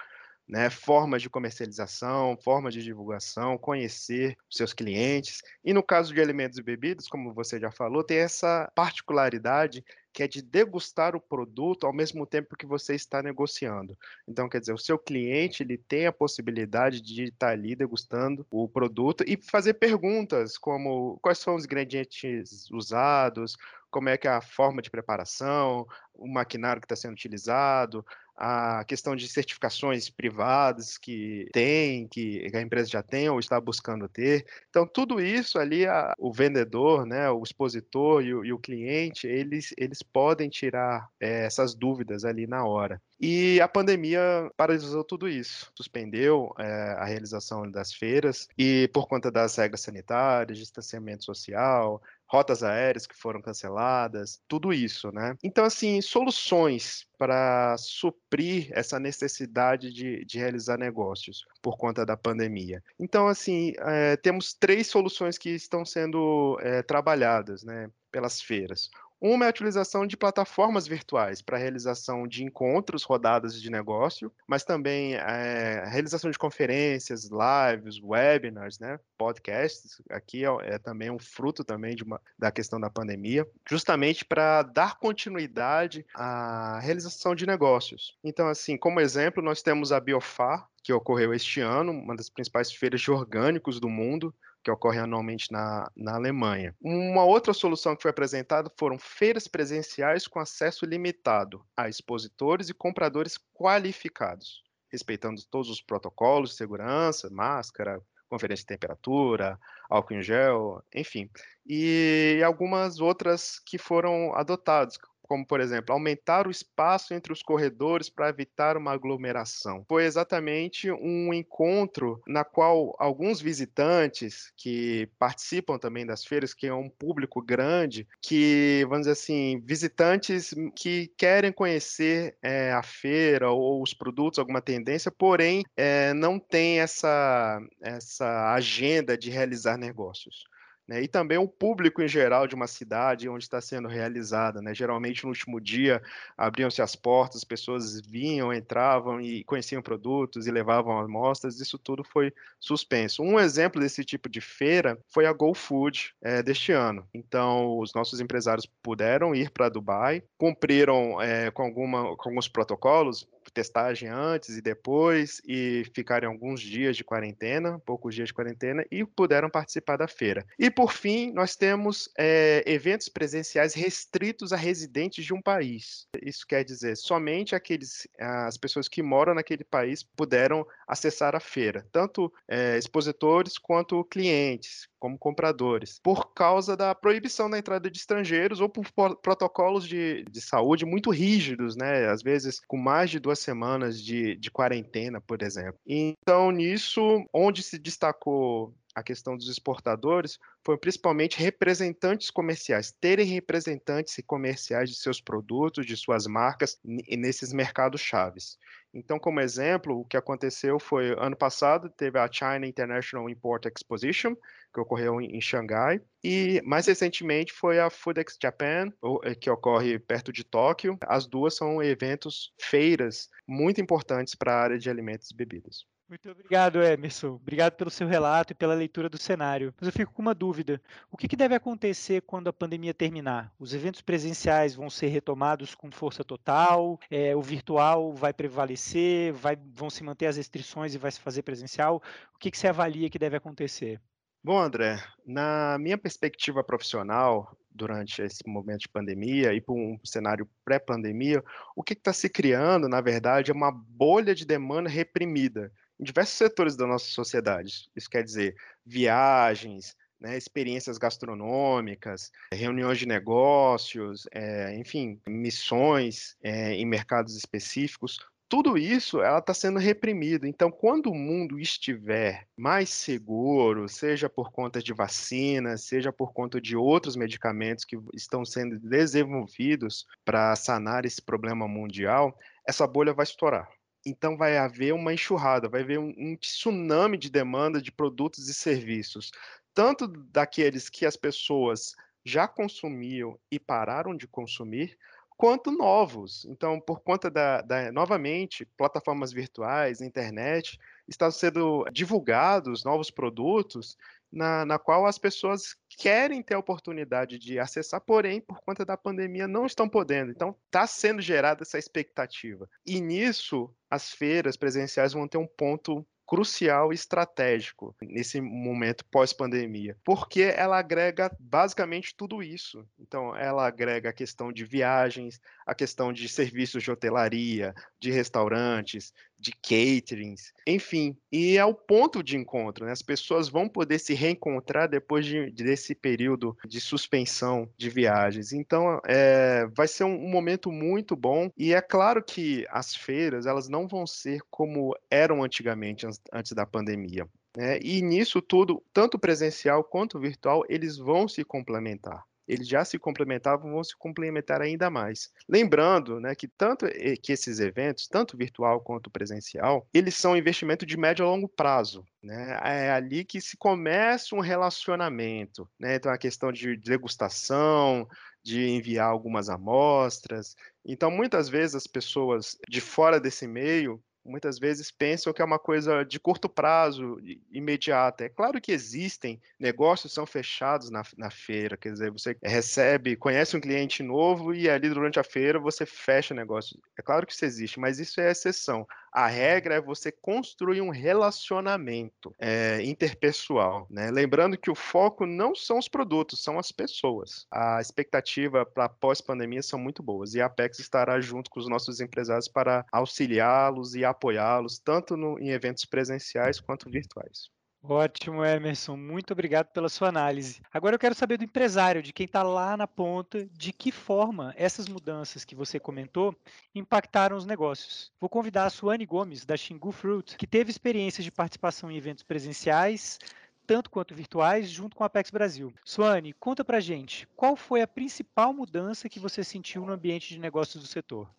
né, 0.48 0.70
formas 0.70 1.22
de 1.22 1.30
comercialização, 1.30 2.38
formas 2.38 2.74
de 2.74 2.84
divulgação, 2.84 3.58
conhecer 3.58 4.38
os 4.50 4.58
seus 4.58 4.74
clientes. 4.74 5.42
E 5.64 5.74
no 5.74 5.82
caso 5.82 6.14
de 6.14 6.22
alimentos 6.22 6.58
e 6.58 6.64
bebidas, 6.64 7.08
como 7.08 7.34
você 7.34 7.60
já 7.60 7.72
falou, 7.72 8.04
tem 8.04 8.18
essa 8.18 8.72
particularidade 8.76 9.84
que 10.16 10.24
é 10.24 10.28
de 10.30 10.42
degustar 10.42 11.14
o 11.14 11.20
produto 11.20 11.86
ao 11.86 11.92
mesmo 11.92 12.26
tempo 12.26 12.56
que 12.56 12.66
você 12.66 12.96
está 12.96 13.22
negociando. 13.22 13.98
Então, 14.26 14.48
quer 14.48 14.62
dizer, 14.62 14.72
o 14.72 14.78
seu 14.78 14.98
cliente 14.98 15.62
ele 15.62 15.78
tem 15.78 16.06
a 16.06 16.14
possibilidade 16.14 17.02
de 17.02 17.26
estar 17.26 17.50
ali 17.50 17.76
degustando 17.76 18.48
o 18.50 18.66
produto 18.70 19.26
e 19.28 19.36
fazer 19.36 19.74
perguntas 19.74 20.58
como 20.58 21.20
quais 21.22 21.40
são 21.40 21.56
os 21.56 21.66
ingredientes 21.66 22.72
usados, 22.72 23.58
como 23.92 24.08
é 24.08 24.18
que 24.18 24.28
é 24.28 24.32
a 24.32 24.42
forma 24.42 24.82
de 24.82 24.90
preparação, 24.90 25.86
o 26.14 26.28
maquinário 26.28 26.82
que 26.82 26.86
está 26.86 26.96
sendo 26.96 27.14
utilizado, 27.14 28.06
a 28.38 28.84
questão 28.86 29.16
de 29.16 29.28
certificações 29.28 30.10
privadas 30.10 30.98
que 30.98 31.48
tem, 31.54 32.08
que 32.08 32.50
a 32.54 32.62
empresa 32.62 32.90
já 32.90 33.02
tem 33.02 33.30
ou 33.30 33.40
está 33.40 33.60
buscando 33.60 34.10
ter. 34.10 34.46
Então, 34.70 34.86
tudo 34.86 35.22
isso 35.22 35.58
ali, 35.58 35.86
a, 35.86 36.14
o 36.18 36.34
vendedor, 36.34 37.06
né, 37.06 37.30
o 37.30 37.42
expositor 37.42 38.24
e 38.24 38.34
o, 38.34 38.46
e 38.46 38.52
o 38.52 38.60
cliente, 38.60 39.28
eles, 39.28 39.74
eles 39.78 40.04
podem 40.04 40.50
tirar 40.50 41.10
é, 41.20 41.46
essas 41.46 41.74
dúvidas 41.74 42.26
ali 42.26 42.46
na 42.46 42.66
hora. 42.66 43.02
E 43.20 43.62
a 43.62 43.68
pandemia 43.68 44.52
paralisou 44.58 45.04
tudo 45.04 45.28
isso, 45.28 45.72
suspendeu 45.74 46.54
é, 46.60 46.96
a 46.98 47.06
realização 47.06 47.70
das 47.70 47.94
feiras 47.94 48.48
e 48.58 48.90
por 48.94 49.08
conta 49.08 49.32
das 49.32 49.56
regras 49.56 49.82
sanitárias, 49.82 50.58
distanciamento 50.58 51.24
social, 51.24 52.02
rotas 52.28 52.64
aéreas 52.64 53.06
que 53.06 53.16
foram 53.16 53.42
canceladas, 53.42 54.42
tudo 54.48 54.74
isso, 54.74 55.12
né? 55.12 55.36
Então, 55.44 55.64
assim, 55.64 56.02
soluções 56.02 57.06
para 57.18 57.76
suprir 57.78 58.70
essa 58.72 59.00
necessidade 59.00 59.92
de, 59.94 60.26
de, 60.26 60.38
realizar 60.38 60.78
negócios 60.78 61.46
por 61.62 61.78
conta 61.78 62.06
da 62.06 62.18
pandemia. 62.18 62.84
Então, 63.00 63.28
assim, 63.28 63.74
é, 63.80 64.18
temos 64.18 64.54
três 64.54 64.88
soluções 64.88 65.38
que 65.38 65.52
estão 65.52 65.86
sendo 65.86 66.58
é, 66.62 66.82
trabalhadas, 66.82 67.64
né, 67.64 67.90
pelas 68.12 68.42
feiras. 68.42 68.90
Uma 69.28 69.46
é 69.46 69.48
a 69.48 69.50
utilização 69.50 70.06
de 70.06 70.16
plataformas 70.16 70.86
virtuais 70.88 71.42
para 71.42 71.58
realização 71.58 72.28
de 72.28 72.44
encontros, 72.44 73.02
rodadas 73.02 73.60
de 73.60 73.72
negócio, 73.72 74.32
mas 74.48 74.64
também 74.64 75.16
é, 75.16 75.82
a 75.84 75.90
realização 75.90 76.30
de 76.30 76.38
conferências, 76.38 77.28
lives, 77.32 78.00
webinars, 78.00 78.78
né, 78.78 79.00
podcasts. 79.18 80.00
Aqui 80.12 80.46
é, 80.46 80.76
é 80.76 80.78
também 80.78 81.10
um 81.10 81.18
fruto 81.18 81.64
também 81.64 81.96
de 81.96 82.04
uma, 82.04 82.22
da 82.38 82.52
questão 82.52 82.80
da 82.80 82.88
pandemia, 82.88 83.50
justamente 83.68 84.24
para 84.24 84.62
dar 84.62 85.00
continuidade 85.00 86.06
à 86.14 86.78
realização 86.80 87.34
de 87.34 87.48
negócios. 87.48 88.16
Então, 88.24 88.48
assim, 88.48 88.78
como 88.78 89.00
exemplo, 89.00 89.42
nós 89.42 89.64
temos 89.64 89.92
a 89.92 90.00
Biofar, 90.00 90.68
que 90.84 90.94
ocorreu 90.94 91.34
este 91.34 91.62
ano, 91.62 91.92
uma 91.92 92.16
das 92.16 92.30
principais 92.30 92.72
feiras 92.72 93.02
de 93.02 93.10
orgânicos 93.10 93.80
do 93.80 93.90
mundo, 93.90 94.32
que 94.66 94.72
ocorre 94.72 94.98
anualmente 94.98 95.52
na, 95.52 95.92
na 95.96 96.16
Alemanha. 96.16 96.76
Uma 96.82 97.24
outra 97.24 97.54
solução 97.54 97.96
que 97.96 98.02
foi 98.02 98.10
apresentada 98.10 98.68
foram 98.80 98.98
feiras 98.98 99.48
presenciais 99.48 100.28
com 100.28 100.40
acesso 100.40 100.88
limitado 100.88 101.64
a 101.78 101.88
expositores 101.88 102.68
e 102.68 102.74
compradores 102.74 103.38
qualificados, 103.54 104.64
respeitando 104.92 105.40
todos 105.52 105.70
os 105.70 105.84
protocolos 105.84 106.50
de 106.50 106.56
segurança, 106.56 107.30
máscara, 107.30 108.02
conferência 108.28 108.64
de 108.64 108.68
temperatura, 108.68 109.60
álcool 109.88 110.16
em 110.16 110.24
gel, 110.24 110.84
enfim. 110.96 111.30
E 111.64 112.42
algumas 112.44 113.00
outras 113.00 113.60
que 113.60 113.78
foram 113.78 114.34
adotadas, 114.34 114.98
como, 115.28 115.46
por 115.46 115.60
exemplo, 115.60 115.94
aumentar 115.94 116.48
o 116.48 116.52
espaço 116.52 117.14
entre 117.14 117.34
os 117.34 117.42
corredores 117.42 118.10
para 118.10 118.30
evitar 118.30 118.78
uma 118.78 118.92
aglomeração. 118.92 119.84
Foi 119.88 120.06
exatamente 120.06 120.92
um 120.92 121.34
encontro 121.34 122.22
na 122.28 122.44
qual 122.44 122.96
alguns 123.00 123.42
visitantes 123.42 124.52
que 124.56 125.10
participam 125.20 125.78
também 125.78 126.06
das 126.06 126.26
feiras, 126.26 126.54
que 126.54 126.68
é 126.68 126.74
um 126.74 126.90
público 126.90 127.42
grande, 127.42 128.08
que, 128.22 128.84
vamos 128.84 129.02
dizer 129.02 129.12
assim, 129.12 129.62
visitantes 129.66 130.54
que 130.76 131.08
querem 131.18 131.52
conhecer 131.52 132.38
é, 132.42 132.72
a 132.72 132.84
feira 132.84 133.50
ou 133.52 133.82
os 133.82 133.94
produtos, 133.94 134.40
alguma 134.40 134.62
tendência, 134.62 135.12
porém 135.12 135.64
é, 135.76 136.14
não 136.14 136.40
tem 136.40 136.80
essa, 136.80 137.60
essa 137.82 138.54
agenda 138.54 139.18
de 139.18 139.30
realizar 139.30 139.78
negócios. 139.78 140.46
Né, 140.88 141.02
e 141.02 141.08
também 141.08 141.38
o 141.38 141.48
público 141.48 142.00
em 142.00 142.08
geral 142.08 142.46
de 142.46 142.54
uma 142.54 142.68
cidade 142.68 143.28
onde 143.28 143.44
está 143.44 143.60
sendo 143.60 143.88
realizada. 143.88 144.62
Né? 144.62 144.74
Geralmente, 144.74 145.24
no 145.24 145.30
último 145.30 145.60
dia, 145.60 146.02
abriam-se 146.38 146.80
as 146.80 146.96
portas, 146.96 147.38
as 147.38 147.44
pessoas 147.44 148.00
vinham, 148.02 148.54
entravam 148.54 149.20
e 149.20 149.44
conheciam 149.46 149.82
produtos 149.82 150.46
e 150.46 150.52
levavam 150.52 151.00
amostras, 151.00 151.60
isso 151.60 151.80
tudo 151.80 152.04
foi 152.04 152.32
suspenso. 152.60 153.24
Um 153.24 153.40
exemplo 153.40 153.82
desse 153.82 154.06
tipo 154.06 154.30
de 154.30 154.40
feira 154.40 155.00
foi 155.08 155.26
a 155.26 155.34
GoFood 155.34 156.14
é, 156.22 156.44
deste 156.44 156.72
ano. 156.72 157.08
Então, 157.14 157.80
os 157.80 157.92
nossos 157.96 158.20
empresários 158.20 158.68
puderam 158.84 159.34
ir 159.34 159.50
para 159.50 159.70
Dubai, 159.70 160.22
cumpriram 160.38 161.20
é, 161.20 161.50
com, 161.50 161.64
alguma, 161.64 162.16
com 162.16 162.30
alguns 162.30 162.48
protocolos, 162.48 163.28
testagem 163.56 164.10
antes 164.10 164.58
e 164.58 164.62
depois, 164.62 165.42
e 165.48 165.84
ficaram 165.94 166.30
alguns 166.30 166.62
dias 166.62 166.98
de 166.98 167.04
quarentena, 167.04 167.80
poucos 167.80 168.14
dias 168.14 168.28
de 168.28 168.34
quarentena, 168.34 168.86
e 168.92 169.06
puderam 169.06 169.50
participar 169.50 169.98
da 169.98 170.08
feira. 170.08 170.46
E 170.60 170.70
por 170.70 170.92
fim, 170.92 171.32
nós 171.32 171.56
temos 171.56 172.10
é, 172.18 172.64
eventos 172.68 173.08
presenciais 173.08 173.74
restritos 173.74 174.52
a 174.52 174.58
residentes 174.58 175.24
de 175.24 175.34
um 175.34 175.42
país. 175.42 176.06
Isso 176.22 176.46
quer 176.46 176.64
dizer, 176.64 176.98
somente 176.98 177.56
aqueles, 177.56 178.08
as 178.20 178.58
pessoas 178.58 178.90
que 178.90 179.02
moram 179.02 179.34
naquele 179.34 179.64
país 179.64 180.04
puderam 180.04 180.68
acessar 180.86 181.36
a 181.36 181.40
feira, 181.40 181.88
tanto 181.92 182.32
é, 182.48 182.78
expositores 182.78 183.58
quanto 183.58 184.04
clientes, 184.04 184.88
como 185.06 185.20
compradores, 185.20 186.00
por 186.02 186.34
causa 186.34 186.76
da 186.76 186.96
proibição 186.96 187.48
da 187.48 187.60
entrada 187.60 187.92
de 187.92 187.98
estrangeiros 188.00 188.60
ou 188.60 188.68
por 188.68 188.86
protocolos 189.22 189.88
de, 189.88 190.26
de 190.32 190.42
saúde 190.42 190.84
muito 190.84 191.12
rígidos, 191.12 191.76
né? 191.76 192.10
Às 192.10 192.24
vezes 192.24 192.60
com 192.68 192.76
mais 192.76 193.12
de 193.12 193.20
duas 193.20 193.38
semanas 193.38 194.02
de, 194.02 194.36
de 194.36 194.50
quarentena, 194.50 195.22
por 195.22 195.44
exemplo. 195.44 195.80
Então, 195.86 196.50
nisso, 196.50 197.24
onde 197.32 197.62
se 197.62 197.78
destacou 197.78 198.74
a 198.96 199.04
questão 199.04 199.36
dos 199.36 199.50
exportadores 199.50 200.40
foi 200.64 200.78
principalmente 200.78 201.38
representantes 201.38 202.32
comerciais, 202.32 202.96
terem 203.00 203.28
representantes 203.28 204.16
comerciais 204.26 204.90
de 204.90 204.96
seus 204.96 205.22
produtos, 205.22 205.86
de 205.86 205.98
suas 205.98 206.26
marcas 206.26 206.80
nesses 206.84 207.52
mercados 207.52 208.02
chaves. 208.02 208.58
Então, 208.96 209.20
como 209.20 209.42
exemplo, 209.42 210.00
o 210.00 210.06
que 210.06 210.16
aconteceu 210.16 210.80
foi 210.80 211.14
ano 211.20 211.36
passado 211.36 211.90
teve 211.90 212.18
a 212.18 212.32
China 212.32 212.66
International 212.66 213.30
Import 213.30 213.66
Exposition, 213.66 214.34
que 214.74 214.80
ocorreu 214.80 215.20
em, 215.20 215.42
Xangai, 215.42 216.00
e 216.24 216.62
mais 216.64 216.88
recentemente 216.88 217.52
foi 217.52 217.78
a 217.78 217.90
Foodex 217.90 218.38
Japan, 218.42 218.94
eh, 219.26 219.36
que 219.36 219.50
ocorre 219.50 220.00
perto 220.00 220.32
de 220.32 220.46
Tóquio. 220.46 220.98
As 221.06 221.28
duas 221.28 221.58
são 221.58 221.84
eventos, 221.84 222.54
feiras 222.58 223.30
muito 223.46 223.82
importantes 223.82 224.34
para 224.34 224.54
a 224.54 224.62
área 224.62 224.80
de 224.80 224.90
alimentos 224.90 225.30
e 225.30 225.36
bebidas. 225.36 225.86
Muito 226.08 226.30
obrigado, 226.30 226.84
Emerson. 226.84 227.30
Obrigado 227.30 227.74
pelo 227.74 227.90
seu 227.90 228.08
relato 228.08 228.54
e 228.54 228.56
pela 228.56 228.76
leitura 228.76 229.10
do 229.10 229.18
cenário. 229.18 229.74
Mas 229.80 229.88
eu 229.88 229.94
fico 229.94 230.14
com 230.14 230.22
uma 230.22 230.36
dúvida. 230.36 230.80
O 231.12 231.18
que, 231.18 231.36
deve 231.36 231.56
acontecer 231.56 232.22
quando 232.22 232.48
a 232.48 232.54
pandemia 232.54 232.94
terminar? 232.94 233.52
Os 233.60 233.74
eventos 233.74 234.02
presenciais 234.02 234.76
vão 234.76 234.88
ser 234.88 235.08
retomados 235.08 235.74
com 235.74 235.90
força 235.92 236.24
total? 236.24 237.00
É, 237.10 237.36
o 237.36 237.42
virtual 237.42 238.14
vai 238.14 238.32
prevalecer? 238.34 239.34
Vai, 239.34 239.58
vão 239.74 239.90
se 239.90 240.04
manter 240.04 240.28
as 240.28 240.38
restrições 240.38 240.94
e 240.94 241.00
vai 241.00 241.12
se 241.12 241.20
fazer 241.20 241.42
presencial? 241.42 242.02
O 242.36 242.38
que, 242.38 242.52
que 242.52 242.58
você 242.58 242.68
avalia 242.68 243.10
que 243.10 243.18
deve 243.20 243.38
acontecer? 243.38 244.00
Bom, 244.44 244.60
André, 244.60 245.04
na 245.26 245.76
minha 245.80 245.98
perspectiva 245.98 246.64
profissional, 246.64 247.58
durante 247.72 248.22
esse 248.22 248.48
momento 248.48 248.82
de 248.82 248.90
pandemia 248.90 249.56
e 249.56 249.60
para 249.60 249.74
um 249.74 249.98
cenário 250.04 250.48
pré-pandemia, 250.64 251.44
o 251.76 251.82
que 251.82 251.94
está 251.94 252.14
se 252.14 252.30
criando, 252.30 252.88
na 252.88 253.02
verdade, 253.02 253.50
é 253.50 253.54
uma 253.56 253.72
bolha 253.72 254.36
de 254.36 254.46
demanda 254.46 254.88
reprimida 254.88 255.72
em 256.00 256.04
diversos 256.04 256.38
setores 256.38 256.76
da 256.76 256.86
nossa 256.86 257.06
sociedade. 257.06 257.90
Isso 257.96 258.10
quer 258.10 258.24
dizer 258.24 258.56
viagens, 258.86 259.96
né, 260.20 260.38
experiências 260.38 260.98
gastronômicas, 260.98 262.32
reuniões 262.52 262.98
de 262.98 263.06
negócios, 263.06 264.28
é, 264.32 264.76
enfim, 264.76 265.20
missões 265.28 266.36
é, 266.42 266.74
em 266.74 266.86
mercados 266.86 267.36
específicos. 267.36 268.20
Tudo 268.48 268.78
isso 268.78 269.22
ela 269.22 269.40
está 269.40 269.54
sendo 269.54 269.80
reprimido. 269.80 270.46
Então, 270.46 270.72
quando 270.72 271.10
o 271.10 271.16
mundo 271.16 271.60
estiver 271.60 272.48
mais 272.56 272.90
seguro, 272.90 273.90
seja 273.90 274.30
por 274.30 274.52
conta 274.52 274.82
de 274.82 274.94
vacinas, 274.94 275.82
seja 275.82 276.14
por 276.14 276.32
conta 276.32 276.62
de 276.62 276.76
outros 276.76 277.16
medicamentos 277.16 277.84
que 277.84 277.98
estão 278.14 278.46
sendo 278.46 278.80
desenvolvidos 278.80 280.06
para 280.24 280.56
sanar 280.56 281.06
esse 281.06 281.22
problema 281.22 281.68
mundial, 281.68 282.38
essa 282.68 282.86
bolha 282.86 283.14
vai 283.14 283.24
estourar. 283.24 283.68
Então 284.06 284.38
vai 284.38 284.58
haver 284.58 284.94
uma 284.94 285.14
enxurrada, 285.14 285.68
vai 285.68 285.82
haver 285.82 286.00
um, 286.00 286.38
tsunami 286.38 287.18
de 287.18 287.30
demanda 287.30 287.82
de 287.82 287.92
produtos 287.92 288.48
e 288.48 288.54
serviços, 288.54 289.32
tanto 289.74 290.08
daqueles 290.08 290.90
que 290.90 291.06
as 291.06 291.16
pessoas 291.16 291.96
já 292.24 292.48
consumiam 292.48 293.40
e 293.52 293.60
pararam 293.60 294.16
de 294.16 294.28
consumir, 294.28 294.98
quanto 295.38 295.72
novos. 295.72 296.46
Então, 296.46 296.80
por 296.80 297.02
conta 297.02 297.30
da, 297.30 297.62
da, 297.62 297.92
novamente, 297.92 298.66
plataformas 298.78 299.32
virtuais, 299.32 300.02
internet, 300.02 300.80
estão 301.08 301.30
sendo 301.30 301.86
divulgados 301.92 302.84
novos 302.84 303.12
produtos 303.12 303.98
na, 304.36 304.66
na 304.66 304.78
qual 304.78 305.06
as 305.06 305.18
pessoas 305.18 305.76
querem 305.98 306.44
ter 306.44 306.56
a 306.56 306.60
oportunidade 306.60 307.40
de 307.40 307.58
acessar, 307.58 308.02
porém, 308.02 308.42
por 308.42 308.60
conta 308.60 308.84
da 308.84 308.98
pandemia, 308.98 309.48
não 309.48 309.66
estão 309.66 309.88
podendo. 309.88 310.32
Então, 310.32 310.54
está 310.66 310.86
sendo 310.86 311.22
gerada 311.22 311.64
essa 311.64 311.80
expectativa. 311.80 312.70
E 312.86 313.00
nisso, 313.00 313.74
as 313.90 314.12
feiras 314.12 314.58
presenciais 314.58 315.14
vão 315.14 315.26
ter 315.26 315.38
um 315.38 315.48
ponto 315.48 316.06
crucial 316.28 316.92
e 316.92 316.96
estratégico 316.96 317.96
nesse 318.02 318.42
momento 318.42 319.06
pós-pandemia, 319.06 319.96
porque 320.04 320.42
ela 320.42 320.78
agrega 320.78 321.32
basicamente 321.40 322.16
tudo 322.18 322.42
isso. 322.42 322.86
Então, 323.00 323.36
ela 323.36 323.66
agrega 323.68 324.10
a 324.10 324.14
questão 324.14 324.52
de 324.52 324.66
viagens, 324.66 325.40
a 325.66 325.76
questão 325.76 326.12
de 326.12 326.28
serviços 326.28 326.84
de 326.84 326.92
hotelaria, 326.92 327.74
de 328.00 328.10
restaurantes, 328.10 329.14
de 329.38 329.52
caterings, 329.52 330.54
enfim, 330.66 331.16
e 331.32 331.58
é 331.58 331.66
o 331.66 331.74
ponto 331.74 332.24
de 332.24 332.38
encontro, 332.38 332.86
né? 332.86 332.92
As 332.92 333.02
pessoas 333.02 333.50
vão 333.50 333.68
poder 333.68 334.00
se 334.00 334.14
reencontrar 334.14 334.90
depois 334.90 335.26
de, 335.26 335.52
desse 335.52 335.94
período 335.94 336.58
de 336.66 336.80
suspensão 336.80 337.70
de 337.78 337.90
viagens. 337.90 338.54
Então, 338.54 339.00
é, 339.06 339.68
vai 339.76 339.88
ser 339.88 340.04
um, 340.04 340.26
um, 340.26 340.30
momento 340.30 340.72
muito 340.72 341.16
bom 341.16 341.50
e 341.58 341.74
é 341.74 341.82
claro 341.82 342.24
que 342.24 342.66
as 342.70 342.96
feiras 342.96 343.46
elas 343.46 343.68
não 343.68 343.88
vão 343.88 344.08
ser 344.08 344.42
como 344.50 344.96
eram 345.10 345.44
antigamente 345.44 346.08
antes 346.32 346.52
da 346.54 346.66
pandemia. 346.66 347.28
Né? 347.56 347.80
E 347.82 348.02
nisso 348.02 348.42
tudo, 348.42 348.84
tanto 348.94 349.18
presencial 349.18 349.84
quanto 349.84 350.20
virtual, 350.20 350.64
eles 350.68 350.98
vão 350.98 351.28
se 351.28 351.44
complementar 351.44 352.24
eles 352.48 352.68
já 352.68 352.86
se 352.86 352.98
complementavam, 353.00 353.72
vão 353.72 353.84
se 353.84 353.96
complementar 353.96 354.62
ainda 354.62 354.90
mais. 354.90 355.32
Lembrando, 355.48 356.20
né, 356.20 356.36
que 356.36 356.48
tanto 356.48 356.86
que 357.22 357.32
esses 357.32 357.60
eventos, 357.60 358.08
tanto 358.08 358.38
virtual 358.38 358.80
quanto 358.82 359.10
presencial, 359.10 359.88
eles 359.94 360.16
são 360.16 360.38
investimento 360.38 360.86
de 360.86 360.98
médio 360.98 361.26
a 361.26 361.30
longo 361.30 361.48
prazo. 361.48 362.06
Né? 362.22 362.60
É 362.64 362.92
ali 362.92 363.24
que 363.24 363.40
se 363.40 363.58
começa 363.58 364.36
um 364.36 364.40
relacionamento. 364.40 365.70
Né? 365.80 365.96
Então, 365.96 366.12
a 366.12 366.18
questão 366.18 366.52
de 366.52 366.76
degustação, 366.78 368.08
de 368.44 368.68
enviar 368.68 369.10
algumas 369.10 369.50
amostras. 369.50 370.56
Então, 370.86 371.10
muitas 371.10 371.50
vezes 371.50 371.76
as 371.76 371.88
pessoas 371.88 372.58
de 372.70 372.80
fora 372.80 373.20
desse 373.20 373.48
meio 373.48 374.00
muitas 374.26 374.58
vezes 374.58 374.90
pensam 374.90 375.32
que 375.32 375.42
é 375.42 375.46
uma 375.46 375.60
coisa 375.60 376.04
de 376.04 376.20
curto 376.20 376.50
prazo, 376.50 377.20
imediata. 377.52 378.26
É 378.26 378.30
claro 378.30 378.60
que 378.60 378.72
existem, 378.72 379.40
negócios 379.60 380.12
são 380.12 380.26
fechados 380.26 380.90
na, 380.90 381.04
na 381.16 381.30
feira, 381.30 381.78
quer 381.78 381.92
dizer, 381.92 382.12
você 382.12 382.36
recebe, 382.44 383.16
conhece 383.16 383.56
um 383.56 383.62
cliente 383.62 384.02
novo 384.02 384.54
e 384.54 384.70
ali 384.70 384.90
durante 384.90 385.20
a 385.20 385.24
feira 385.24 385.60
você 385.60 385.86
fecha 385.86 386.34
o 386.34 386.38
negócio. 386.38 386.80
É 386.98 387.02
claro 387.02 387.28
que 387.28 387.34
isso 387.34 387.46
existe, 387.46 387.80
mas 387.80 388.00
isso 388.00 388.20
é 388.20 388.32
exceção. 388.32 388.88
A 389.16 389.28
regra 389.28 389.76
é 389.76 389.82
você 389.82 390.12
construir 390.12 390.82
um 390.82 390.90
relacionamento 390.90 392.36
é, 392.38 392.84
interpessoal. 392.84 393.88
Né? 393.90 394.12
Lembrando 394.12 394.58
que 394.58 394.70
o 394.70 394.76
foco 394.76 395.26
não 395.26 395.56
são 395.56 395.80
os 395.80 395.88
produtos, 395.88 396.44
são 396.44 396.60
as 396.60 396.70
pessoas. 396.70 397.48
A 397.50 397.80
expectativa 397.80 398.66
para 398.66 398.90
pós-pandemia 398.90 399.64
são 399.64 399.80
muito 399.80 400.04
boas 400.04 400.34
e 400.34 400.42
a 400.42 400.48
Apex 400.48 400.80
estará 400.80 401.22
junto 401.22 401.50
com 401.50 401.62
os 401.62 401.70
nossos 401.70 402.02
empresários 402.02 402.50
para 402.50 402.86
auxiliá-los 402.92 403.96
e 403.96 404.04
apoiá-los, 404.04 404.80
tanto 404.80 405.16
no, 405.16 405.40
em 405.40 405.52
eventos 405.52 405.86
presenciais 405.86 406.60
quanto 406.60 406.90
virtuais. 406.90 407.55
Ótimo, 407.88 408.44
Emerson. 408.44 408.98
Muito 408.98 409.32
obrigado 409.32 409.68
pela 409.68 409.90
sua 409.90 410.08
análise. 410.08 410.60
Agora 410.74 410.96
eu 410.96 411.00
quero 411.00 411.14
saber 411.14 411.38
do 411.38 411.44
empresário, 411.44 412.02
de 412.02 412.12
quem 412.12 412.26
está 412.26 412.42
lá 412.42 412.76
na 412.76 412.88
ponta, 412.88 413.46
de 413.54 413.72
que 413.72 413.92
forma 413.92 414.54
essas 414.58 414.88
mudanças 414.88 415.46
que 415.46 415.54
você 415.54 415.80
comentou 415.80 416.36
impactaram 416.74 417.38
os 417.38 417.46
negócios. 417.46 418.12
Vou 418.20 418.28
convidar 418.28 418.66
a 418.66 418.70
Suane 418.72 419.06
Gomes, 419.06 419.46
da 419.46 419.56
Xingu 419.56 419.92
Fruit, 419.92 420.36
que 420.36 420.48
teve 420.48 420.72
experiências 420.72 421.24
de 421.24 421.32
participação 421.32 421.92
em 421.92 421.98
eventos 421.98 422.24
presenciais, 422.24 423.20
tanto 423.68 423.92
quanto 423.92 424.16
virtuais, 424.16 424.68
junto 424.68 424.96
com 424.96 425.04
a 425.04 425.08
Apex 425.08 425.30
Brasil. 425.30 425.72
Suane, 425.84 426.34
conta 426.34 426.66
pra 426.66 426.80
gente, 426.80 427.28
qual 427.36 427.56
foi 427.56 427.84
a 427.84 427.88
principal 427.88 428.52
mudança 428.52 429.08
que 429.08 429.20
você 429.20 429.44
sentiu 429.44 429.86
no 429.86 429.94
ambiente 429.94 430.30
de 430.30 430.40
negócios 430.40 430.82
do 430.82 430.90
setor? 430.90 431.30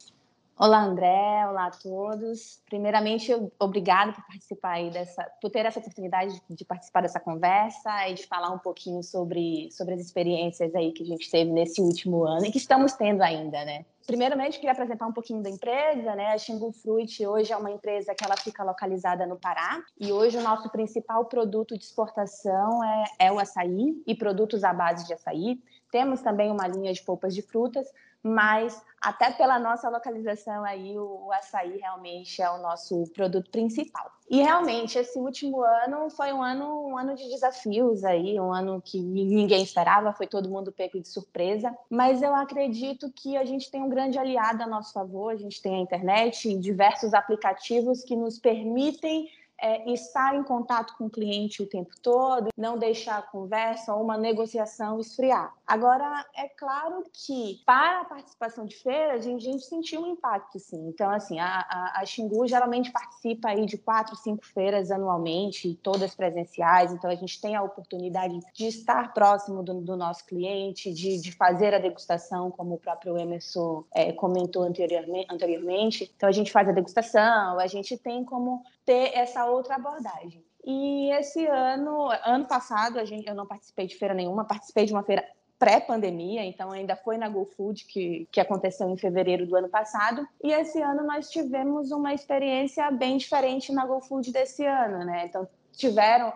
Olá, 0.59 0.83
André. 0.83 1.47
Olá 1.47 1.67
a 1.67 1.71
todos. 1.71 2.63
Primeiramente, 2.65 3.31
obrigado 3.59 4.15
por 4.15 4.27
participar 4.27 4.71
aí 4.71 4.91
dessa, 4.91 5.23
por 5.39 5.51
ter 5.51 5.67
essa 5.67 5.81
oportunidade 5.81 6.41
de 6.49 6.65
participar 6.65 7.03
dessa 7.03 7.21
conversa 7.21 8.09
e 8.09 8.15
de 8.15 8.27
falar 8.27 8.49
um 8.49 8.59
pouquinho 8.59 9.03
sobre, 9.03 9.69
sobre 9.71 9.93
as 9.93 10.01
experiências 10.01 10.75
aí 10.75 10.93
que 10.93 11.03
a 11.03 11.07
gente 11.07 11.31
teve 11.31 11.51
nesse 11.51 11.83
último 11.83 12.25
ano 12.25 12.47
e 12.47 12.51
que 12.51 12.57
estamos 12.57 12.95
tendo 12.95 13.21
ainda, 13.21 13.67
né? 13.67 13.85
Primeiramente, 14.07 14.59
queria 14.59 14.73
apresentar 14.73 15.07
um 15.07 15.13
pouquinho 15.13 15.43
da 15.43 15.51
empresa, 15.51 16.15
né? 16.15 16.33
A 16.33 16.39
Xingu 16.39 16.73
Fruit 16.73 17.27
hoje 17.27 17.53
é 17.53 17.57
uma 17.57 17.71
empresa 17.71 18.15
que 18.15 18.25
ela 18.25 18.37
fica 18.39 18.65
localizada 18.65 19.27
no 19.27 19.37
Pará 19.37 19.83
e 20.01 20.11
hoje 20.11 20.39
o 20.39 20.43
nosso 20.43 20.71
principal 20.71 21.27
produto 21.27 21.77
de 21.77 21.85
exportação 21.85 22.83
é, 22.83 23.05
é 23.27 23.33
o 23.33 23.39
açaí 23.39 24.03
e 24.07 24.15
produtos 24.15 24.65
à 24.65 24.73
base 24.73 25.07
de 25.07 25.13
açaí. 25.13 25.61
Temos 25.91 26.23
também 26.23 26.51
uma 26.51 26.67
linha 26.67 26.95
de 26.95 27.03
polpas 27.03 27.35
de 27.35 27.43
frutas, 27.43 27.87
mas 28.27 28.83
até 29.01 29.31
pela 29.31 29.59
nossa 29.59 29.89
localização 29.89 30.65
aí, 30.65 30.99
o, 30.99 31.27
o 31.27 31.33
açaí 31.33 31.79
realmente 31.79 32.43
é 32.43 32.51
o 32.51 32.59
nosso 32.59 33.05
produto 33.15 33.51
principal. 33.51 34.11
E 34.29 34.43
realmente, 34.43 34.99
esse 34.99 35.17
último 35.19 35.63
ano 35.63 36.11
foi 36.11 36.33
um 36.33 36.43
ano, 36.43 36.89
um 36.89 36.99
ano 36.99 37.15
de 37.15 37.29
desafios 37.29 38.03
aí, 38.03 38.41
um 38.41 38.53
ano 38.53 38.83
que 38.85 39.01
ninguém 39.01 39.63
esperava, 39.63 40.13
foi 40.13 40.27
todo 40.27 40.51
mundo 40.51 40.73
pego 40.73 41.01
de 41.01 41.09
surpresa, 41.09 41.73
mas 41.89 42.21
eu 42.21 42.35
acredito 42.35 43.13
que 43.15 43.37
a 43.37 43.45
gente 43.45 43.71
tem 43.71 43.81
um 43.81 43.89
grande 43.89 44.19
aliado 44.19 44.63
a 44.63 44.67
nosso 44.67 44.93
favor, 44.93 45.33
a 45.33 45.37
gente 45.37 45.63
tem 45.63 45.77
a 45.77 45.81
internet 45.81 46.49
e 46.49 46.59
diversos 46.59 47.15
aplicativos 47.15 48.03
que 48.03 48.17
nos 48.17 48.41
permitem 48.41 49.29
é, 49.61 49.91
estar 49.93 50.35
em 50.35 50.43
contato 50.43 50.97
com 50.99 51.07
o 51.07 51.11
cliente 51.11 51.63
o 51.63 51.67
tempo 51.67 51.95
todo, 52.03 52.49
não 52.57 52.77
deixar 52.77 53.19
a 53.19 53.23
conversa 53.23 53.95
ou 53.95 54.03
uma 54.03 54.19
negociação 54.19 54.99
esfriar. 54.99 55.55
Agora, 55.67 56.25
é 56.37 56.49
claro 56.49 57.03
que 57.13 57.61
para 57.67 58.03
a 58.03 58.05
participação 58.05 58.65
de 58.65 58.77
feira, 58.77 59.15
a 59.15 59.19
gente, 59.19 59.49
a 59.49 59.53
gente 59.53 59.65
sentiu 59.65 60.03
um 60.03 60.07
impacto, 60.07 60.61
sim. 60.61 60.87
Então, 60.87 61.11
assim, 61.11 61.41
a, 61.41 61.67
a, 61.69 62.01
a 62.03 62.07
Xingu 62.07 62.47
geralmente 62.47 62.93
participa 62.93 63.49
aí 63.49 63.67
de 63.67 63.77
quatro, 63.77 64.15
cinco 64.15 64.47
feiras 64.47 64.93
anualmente, 64.93 65.75
todas 65.83 66.15
presenciais, 66.15 66.93
então 66.93 67.11
a 67.11 67.17
gente 67.17 67.41
tem 67.41 67.57
a 67.57 67.63
oportunidade 67.65 68.39
de 68.55 68.67
estar 68.69 69.13
próximo 69.13 69.61
do, 69.65 69.81
do 69.81 69.97
nosso 69.97 70.25
cliente, 70.25 70.93
de, 70.93 71.21
de, 71.21 71.33
fazer 71.33 71.75
a 71.75 71.81
degustação, 71.81 72.49
como 72.49 72.77
o 72.77 72.79
próprio 72.79 73.19
Emerson 73.19 73.85
é, 73.93 74.13
comentou 74.13 74.63
anteriormente, 74.63 75.27
anteriormente. 75.29 76.13
Então, 76.17 76.29
a 76.29 76.33
gente 76.33 76.53
faz 76.53 76.69
a 76.69 76.73
degustação, 76.73 77.59
a 77.59 77.67
gente 77.67 77.99
tem 77.99 78.25
como 78.25 78.63
ter 78.85 79.13
essa 79.15 79.45
outra 79.47 79.75
abordagem. 79.75 80.45
E 80.65 81.13
esse 81.13 81.47
ano, 81.47 82.09
ano 82.25 82.45
passado, 82.47 82.99
a 82.99 83.05
gente, 83.05 83.29
eu 83.29 83.37
não 83.37 83.47
participei 83.47 83.87
de 83.87 83.97
feira 83.97 84.13
nenhuma, 84.13 84.45
participei 84.45 84.85
de 84.85 84.93
uma 84.93 85.05
feira 85.05 85.25
pré-pandemia, 85.59 86.45
então 86.45 86.71
ainda 86.71 86.95
foi 86.97 87.17
na 87.17 87.29
GoFood 87.29 87.85
que, 87.87 88.29
que 88.31 88.41
aconteceu 88.41 88.89
em 88.91 88.97
fevereiro 88.97 89.47
do 89.47 89.57
ano 89.57 89.69
passado. 89.69 90.27
E 90.43 90.53
esse 90.53 90.81
ano 90.81 91.03
nós 91.05 91.31
tivemos 91.31 91.91
uma 91.91 92.13
experiência 92.13 92.91
bem 92.91 93.17
diferente 93.17 93.73
na 93.73 93.87
GoFood 93.87 94.33
desse 94.33 94.65
ano, 94.65 95.05
né? 95.05 95.27
Então 95.27 95.49
tiveram 95.73 96.33